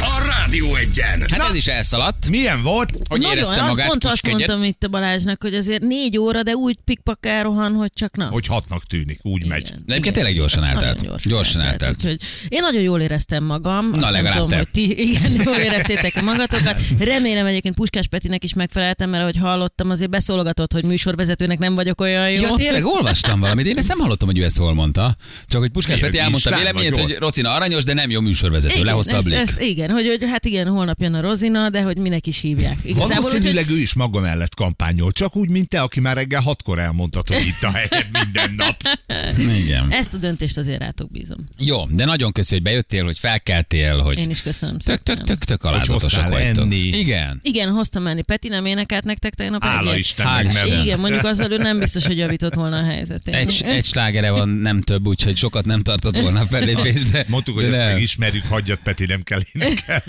A 0.00 0.24
Rádió 0.26 0.74
egyen! 0.74 1.26
Hát 1.30 1.48
ez 1.48 1.54
is 1.54 1.66
elszaladt. 1.66 2.28
Milyen 2.28 2.62
volt? 2.62 2.90
Hogy 3.08 3.20
Nagyon, 3.20 3.36
érezte 3.36 3.60
azt 3.60 3.68
magát 3.68 3.88
pont 3.88 4.04
azt 4.04 4.20
könnyed? 4.22 4.38
mondtam 4.38 4.62
itt 4.68 4.84
a 4.84 4.88
Balázsnak, 4.88 5.42
hogy 5.42 5.54
azért 5.54 5.82
négy 5.82 6.18
óra, 6.18 6.42
de 6.42 6.52
úgy 6.52 6.76
pikpak 6.84 7.26
elrohan, 7.26 7.72
hogy 7.72 7.92
csak 7.94 8.16
na. 8.16 8.26
Hogy 8.26 8.46
hatnak 8.46 8.84
tűnik, 8.84 9.18
úgy 9.22 9.46
megy. 9.46 9.66
Igen. 9.66 9.82
De 9.86 9.92
egyébként 9.92 10.14
tényleg 10.14 10.34
gyorsan 10.34 10.64
eltelt. 10.64 11.00
Gyorsan, 11.02 11.32
Gyorsan 11.32 11.62
eltelt. 11.62 11.96
Úgyhogy 11.96 12.20
én 12.48 12.60
nagyon 12.60 12.82
jól 12.82 13.00
éreztem 13.00 13.44
magam. 13.44 13.90
Azt 13.92 14.00
nem 14.00 14.12
legalább 14.12 14.34
tudom, 14.34 14.48
te. 14.48 14.56
hogy 14.56 14.68
ti 14.70 14.98
igen, 15.08 15.32
jól 15.44 15.56
éreztétek 15.56 16.16
a 16.16 16.22
magatokat. 16.22 16.80
Remélem 16.98 17.46
egyébként 17.46 17.74
Puskás 17.74 18.06
Petinek 18.06 18.44
is 18.44 18.52
megfeleltem, 18.52 19.10
mert 19.10 19.22
ahogy 19.22 19.36
hallottam, 19.36 19.90
azért 19.90 20.10
beszólogatott, 20.10 20.72
hogy 20.72 20.84
műsorvezetőnek 20.84 21.58
nem 21.58 21.74
vagyok 21.74 22.00
olyan 22.00 22.30
jó. 22.30 22.42
Ja, 22.42 22.50
tényleg 22.56 22.84
olvastam 22.84 23.40
valamit. 23.40 23.66
Én 23.66 23.78
ezt 23.78 23.88
nem 23.88 23.98
hallottam, 23.98 24.28
hogy 24.28 24.38
ő 24.38 24.44
ezt 24.44 24.58
hol 24.58 24.74
mondta. 24.74 25.16
Csak 25.46 25.60
hogy 25.60 25.70
Puskás 25.70 26.00
Peti 26.00 26.18
elmondta 26.18 26.56
véleményét, 26.56 26.96
hogy? 26.96 27.16
Rocina 27.18 27.50
aranyos, 27.50 27.84
de 27.84 27.94
nem 27.94 28.10
jó 28.10 28.20
műsorvezető. 28.20 28.84
Lehozta 28.84 29.16
a 29.16 29.22
igen, 29.58 29.90
hogy, 29.90 30.06
hogy 30.06 30.24
hát 30.30 30.44
igen, 30.44 30.66
holnap 30.66 31.00
jön 31.00 31.14
a 31.14 31.20
Rozina, 31.20 31.70
de 31.70 31.82
hogy 31.82 31.98
minek 31.98 32.26
is 32.26 32.40
hívják. 32.40 32.76
Igazából, 32.98 33.30
Valószínűleg 33.30 33.70
ő 33.70 33.78
is 33.78 33.94
maga 33.94 34.20
mellett 34.20 34.54
kampányol, 34.54 35.12
csak 35.12 35.36
úgy, 35.36 35.48
mint 35.48 35.68
te, 35.68 35.80
aki 35.80 36.00
már 36.00 36.16
reggel 36.16 36.40
hatkor 36.40 36.78
elmondtad, 36.78 37.28
hogy 37.28 37.46
itt 37.46 37.62
a 37.62 37.70
helyed 37.70 38.06
minden 38.12 38.54
nap. 38.56 38.76
Igen. 39.62 39.92
ezt 39.92 40.14
a 40.14 40.16
döntést 40.16 40.56
azért 40.56 40.80
rátok 40.80 41.10
bízom. 41.10 41.48
Jó, 41.58 41.84
de 41.86 42.04
nagyon 42.04 42.32
köszi, 42.32 42.54
hogy 42.54 42.62
bejöttél, 42.62 43.04
hogy 43.04 43.18
felkeltél, 43.18 43.98
hogy 43.98 44.18
Én 44.18 44.30
is 44.30 44.42
köszönöm 44.42 44.78
tök, 44.78 45.02
tök, 45.02 45.24
tök, 45.24 45.44
tök 45.44 45.64
alázatosak 45.64 46.28
vagytok. 46.28 46.64
enni. 46.64 46.76
Igen. 46.76 47.40
Igen, 47.42 47.68
hoztam 47.70 48.02
menni. 48.02 48.22
Peti 48.22 48.48
nem 48.48 48.66
énekelt 48.66 49.04
nektek 49.04 49.34
tegnap 49.34 49.62
Hála? 49.62 49.96
Isten, 49.96 50.46
meg. 50.46 50.66
Igen, 50.66 51.00
mondjuk 51.00 51.24
azzal 51.24 51.52
ő 51.52 51.56
nem 51.56 51.78
biztos, 51.78 52.06
hogy 52.06 52.16
javított 52.18 52.54
volna 52.54 52.76
a 52.76 52.84
helyzetén. 52.84 53.34
Egy, 53.34 53.62
egy 53.66 53.84
slágere 53.84 54.30
van, 54.30 54.48
nem 54.48 54.80
több, 54.80 55.06
úgyhogy 55.06 55.36
sokat 55.36 55.64
nem 55.64 55.80
tartott 55.82 56.16
volna 56.16 56.40
a 56.40 56.46
fellépés, 56.46 57.02
de... 57.02 57.24
Mondtuk, 57.28 57.54
hogy 57.54 57.64
de 57.64 57.70
ezt 57.70 57.78
nem. 57.78 57.92
meg 57.92 58.02
ismerjük, 58.02 58.44
hagyjad 58.44 58.78
Peti, 58.78 59.06
nem 59.06 59.22
kell 59.22 59.40
énekelni. 59.52 60.02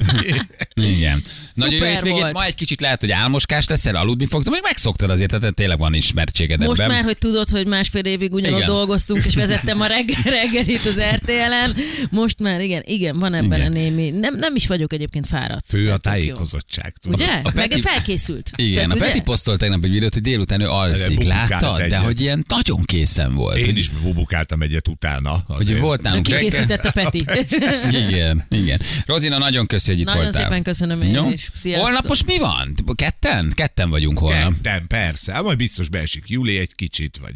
Igen. 0.75 1.23
Nagyon 1.53 1.73
jó 1.73 1.85
hétvégét, 1.85 2.31
ma 2.31 2.43
egy 2.43 2.55
kicsit 2.55 2.78
lehet, 2.79 2.99
hogy 2.99 3.11
álmoskás 3.11 3.67
leszel, 3.67 3.95
aludni 3.95 4.25
fogsz, 4.25 4.45
vagy 4.45 4.59
megszoktad 4.63 5.09
azért, 5.09 5.39
tehát 5.39 5.55
tényleg 5.55 5.77
van 5.77 5.93
ismertséged 5.93 6.59
Most 6.59 6.79
ebben. 6.79 6.95
már, 6.95 7.03
hogy 7.03 7.17
tudod, 7.17 7.49
hogy 7.49 7.67
másfél 7.67 8.01
évig 8.03 8.33
ugyanott 8.33 8.63
dolgoztunk, 8.63 9.25
és 9.25 9.35
vezettem 9.35 9.81
a 9.81 9.85
reggel, 9.85 10.21
reggelit 10.41 10.85
az 10.85 11.01
RTL-en, 11.15 11.75
most 12.11 12.39
már 12.43 12.61
igen, 12.61 12.81
igen, 12.85 13.19
van 13.19 13.33
ebben 13.33 13.59
Igen. 13.59 13.71
a 13.71 13.73
némi, 13.73 14.09
nem, 14.09 14.35
nem 14.37 14.55
is 14.55 14.67
vagyok 14.67 14.93
egyébként 14.93 15.27
fáradt. 15.27 15.65
Fő 15.67 15.91
a 15.91 15.97
tájékozottság. 15.97 16.93
tudod. 17.01 17.19
Ugye? 17.19 17.31
A 17.43 17.51
Meg 17.55 17.67
Peti- 17.67 17.81
felkészült. 17.81 18.49
Igen, 18.55 18.87
Tehát, 18.87 19.03
a? 19.03 19.05
Peti 19.05 19.21
posztolt 19.21 19.59
tegnap 19.59 19.83
egy 19.83 19.91
videót, 19.91 20.13
hogy 20.13 20.21
délután 20.23 20.61
ő 20.61 20.67
alszik, 20.67 21.23
láttad? 21.23 21.81
De 21.81 21.97
hogy 21.97 22.21
ilyen 22.21 22.45
nagyon 22.47 22.83
készen 22.83 23.35
volt. 23.35 23.57
Én 23.57 23.65
hogy, 23.65 23.77
is 23.77 23.89
bubukáltam 23.89 24.61
egyet 24.61 24.87
utána. 24.87 25.43
hogy 25.47 25.61
azért. 25.61 25.79
volt 25.79 26.01
nálunk 26.01 26.23
Ki 26.25 26.31
reggel. 26.31 26.49
készített 26.49 26.85
a 26.85 26.91
Peti? 26.91 27.25
Igen, 28.07 28.45
igen. 28.49 28.79
Rozina, 29.05 29.37
nagyon 29.37 29.65
köszi, 29.65 29.91
hogy 29.91 29.99
itt 29.99 30.05
Nagyon 30.05 30.23
voltál. 30.23 30.41
szépen 30.43 30.63
köszönöm 30.63 31.01
én 31.01 31.13
Jó? 31.13 31.29
is. 31.31 31.49
Sziasztok. 31.55 31.85
Holnap 31.85 32.07
most 32.07 32.25
mi 32.25 32.37
van? 32.37 32.68
Ketten? 32.95 33.51
Ketten 33.55 33.89
vagyunk 33.89 34.19
holnap. 34.19 34.53
Ketten, 34.61 34.87
persze. 34.87 35.33
Hát 35.33 35.43
majd 35.43 35.57
biztos 35.57 35.89
beesik 35.89 36.23
Júli 36.27 36.57
egy 36.57 36.75
kicsit, 36.75 37.17
vagy 37.17 37.33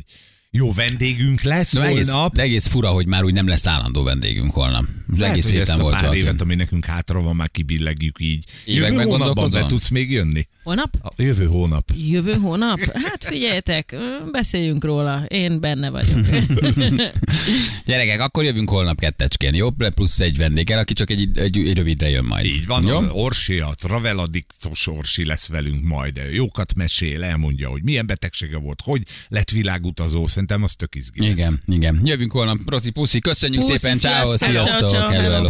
jó 0.52 0.74
vendégünk 0.74 1.42
lesz 1.42 1.74
De 1.74 1.82
egész, 1.84 2.10
holnap. 2.10 2.34
de 2.34 2.42
egész 2.42 2.68
fura, 2.68 2.90
hogy 2.90 3.08
már 3.08 3.24
úgy 3.24 3.34
nem 3.34 3.48
lesz 3.48 3.68
állandó 3.68 4.04
vendégünk 4.04 4.52
holnap. 4.52 4.86
Lehet, 5.20 5.34
egész 5.36 5.46
hogy 5.50 5.54
héten 5.54 5.80
volt 5.80 5.94
pár 5.94 6.02
valaki. 6.02 6.20
évet, 6.20 6.42
ami 6.42 6.56
nekünk 6.56 6.86
hátra 6.86 7.22
van, 7.22 7.36
már 7.36 7.52
kibillegjük 7.52 8.16
így. 8.20 8.44
Években 8.66 9.00
Jövő 9.00 9.10
hónapban 9.12 9.50
be 9.52 9.66
tudsz 9.66 9.90
még 9.90 10.12
jönni? 10.12 10.48
Holnap? 10.64 10.96
A 11.02 11.22
jövő 11.22 11.46
hónap. 11.46 11.90
Jövő 11.96 12.34
hónap? 12.34 12.80
Hát 12.94 13.26
figyeljetek, 13.26 13.96
beszéljünk 14.32 14.84
róla. 14.84 15.26
Én 15.28 15.60
benne 15.60 15.90
vagyok. 15.90 16.26
Gyerekek, 17.86 18.20
akkor 18.20 18.44
jövünk 18.44 18.70
holnap 18.70 19.00
kettecskén, 19.00 19.54
jó? 19.56 19.70
Plusz 19.70 20.20
egy 20.20 20.38
vendéggel, 20.38 20.80
aki 20.80 20.94
csak 20.94 21.10
egy, 21.10 21.38
egy, 21.38 21.58
egy 21.58 21.74
rövidre 21.74 22.10
jön 22.10 22.24
majd. 22.26 22.46
Így 22.46 22.66
van, 22.66 22.86
Jó? 22.88 23.00
Orsi, 23.12 23.60
a 23.60 23.74
traveladiktos 23.80 24.88
Orsi 24.88 25.26
lesz 25.26 25.48
velünk 25.48 25.84
majd. 25.84 26.20
Jókat 26.32 26.74
mesél, 26.76 27.24
elmondja, 27.24 27.70
hogy 27.70 27.84
milyen 27.84 28.06
betegsége 28.06 28.58
volt, 28.58 28.82
hogy 28.84 29.02
lett 29.28 29.50
világutazó, 29.50 30.28
szerintem 30.28 30.64
az 30.64 30.74
tök 30.74 30.96
izgi. 30.96 31.28
Igen, 31.28 31.62
igen. 31.68 32.00
Jövünk 32.04 32.32
holnap. 32.32 32.58
Rozi, 32.66 32.90
puszi, 32.90 33.20
köszönjük 33.20 33.62
Puszi, 33.62 33.78
szépen, 33.78 33.98
ciao, 33.98 34.26
sziasztok. 34.26 34.50
sziasztok, 34.50 34.80
Ciao, 34.80 34.90
ciao, 34.90 35.03
hello, 35.12 35.22
hello. 35.22 35.36
hello. 35.36 35.50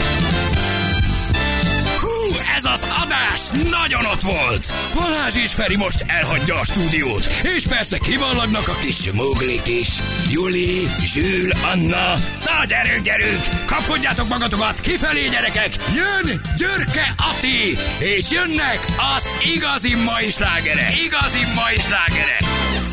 Hú, 2.02 2.36
adás 3.04 3.50
nagyon 3.70 4.06
ott 4.06 4.22
volt. 4.22 4.74
Balázs 4.94 5.36
és 5.36 5.52
Feri 5.52 5.76
most 5.76 6.04
elhagyja 6.08 6.56
a 6.56 6.66
stúdiót, 6.66 7.26
és 7.56 7.66
persze 7.68 7.98
kivallagnak 7.98 8.68
a 8.68 8.76
kis 8.76 9.12
muglik 9.12 9.68
is. 9.68 9.90
Juli, 10.30 10.88
Zsül, 11.00 11.52
Anna, 11.72 12.14
na 12.46 12.66
gyerünk, 12.68 13.04
gyerünk, 13.04 13.44
kapkodjátok 13.66 14.28
magatokat, 14.28 14.80
kifelé 14.80 15.28
gyerekek, 15.32 15.72
jön 15.94 16.42
Györke 16.58 17.16
Ati, 17.18 17.78
és 18.00 18.32
jönnek 18.32 18.80
az 19.16 19.30
igazi 19.56 19.96
mai 19.96 20.30
slágerek. 20.30 21.00
Igazi 21.06 21.40
mai 21.56 21.76
slágerek. 21.80 22.84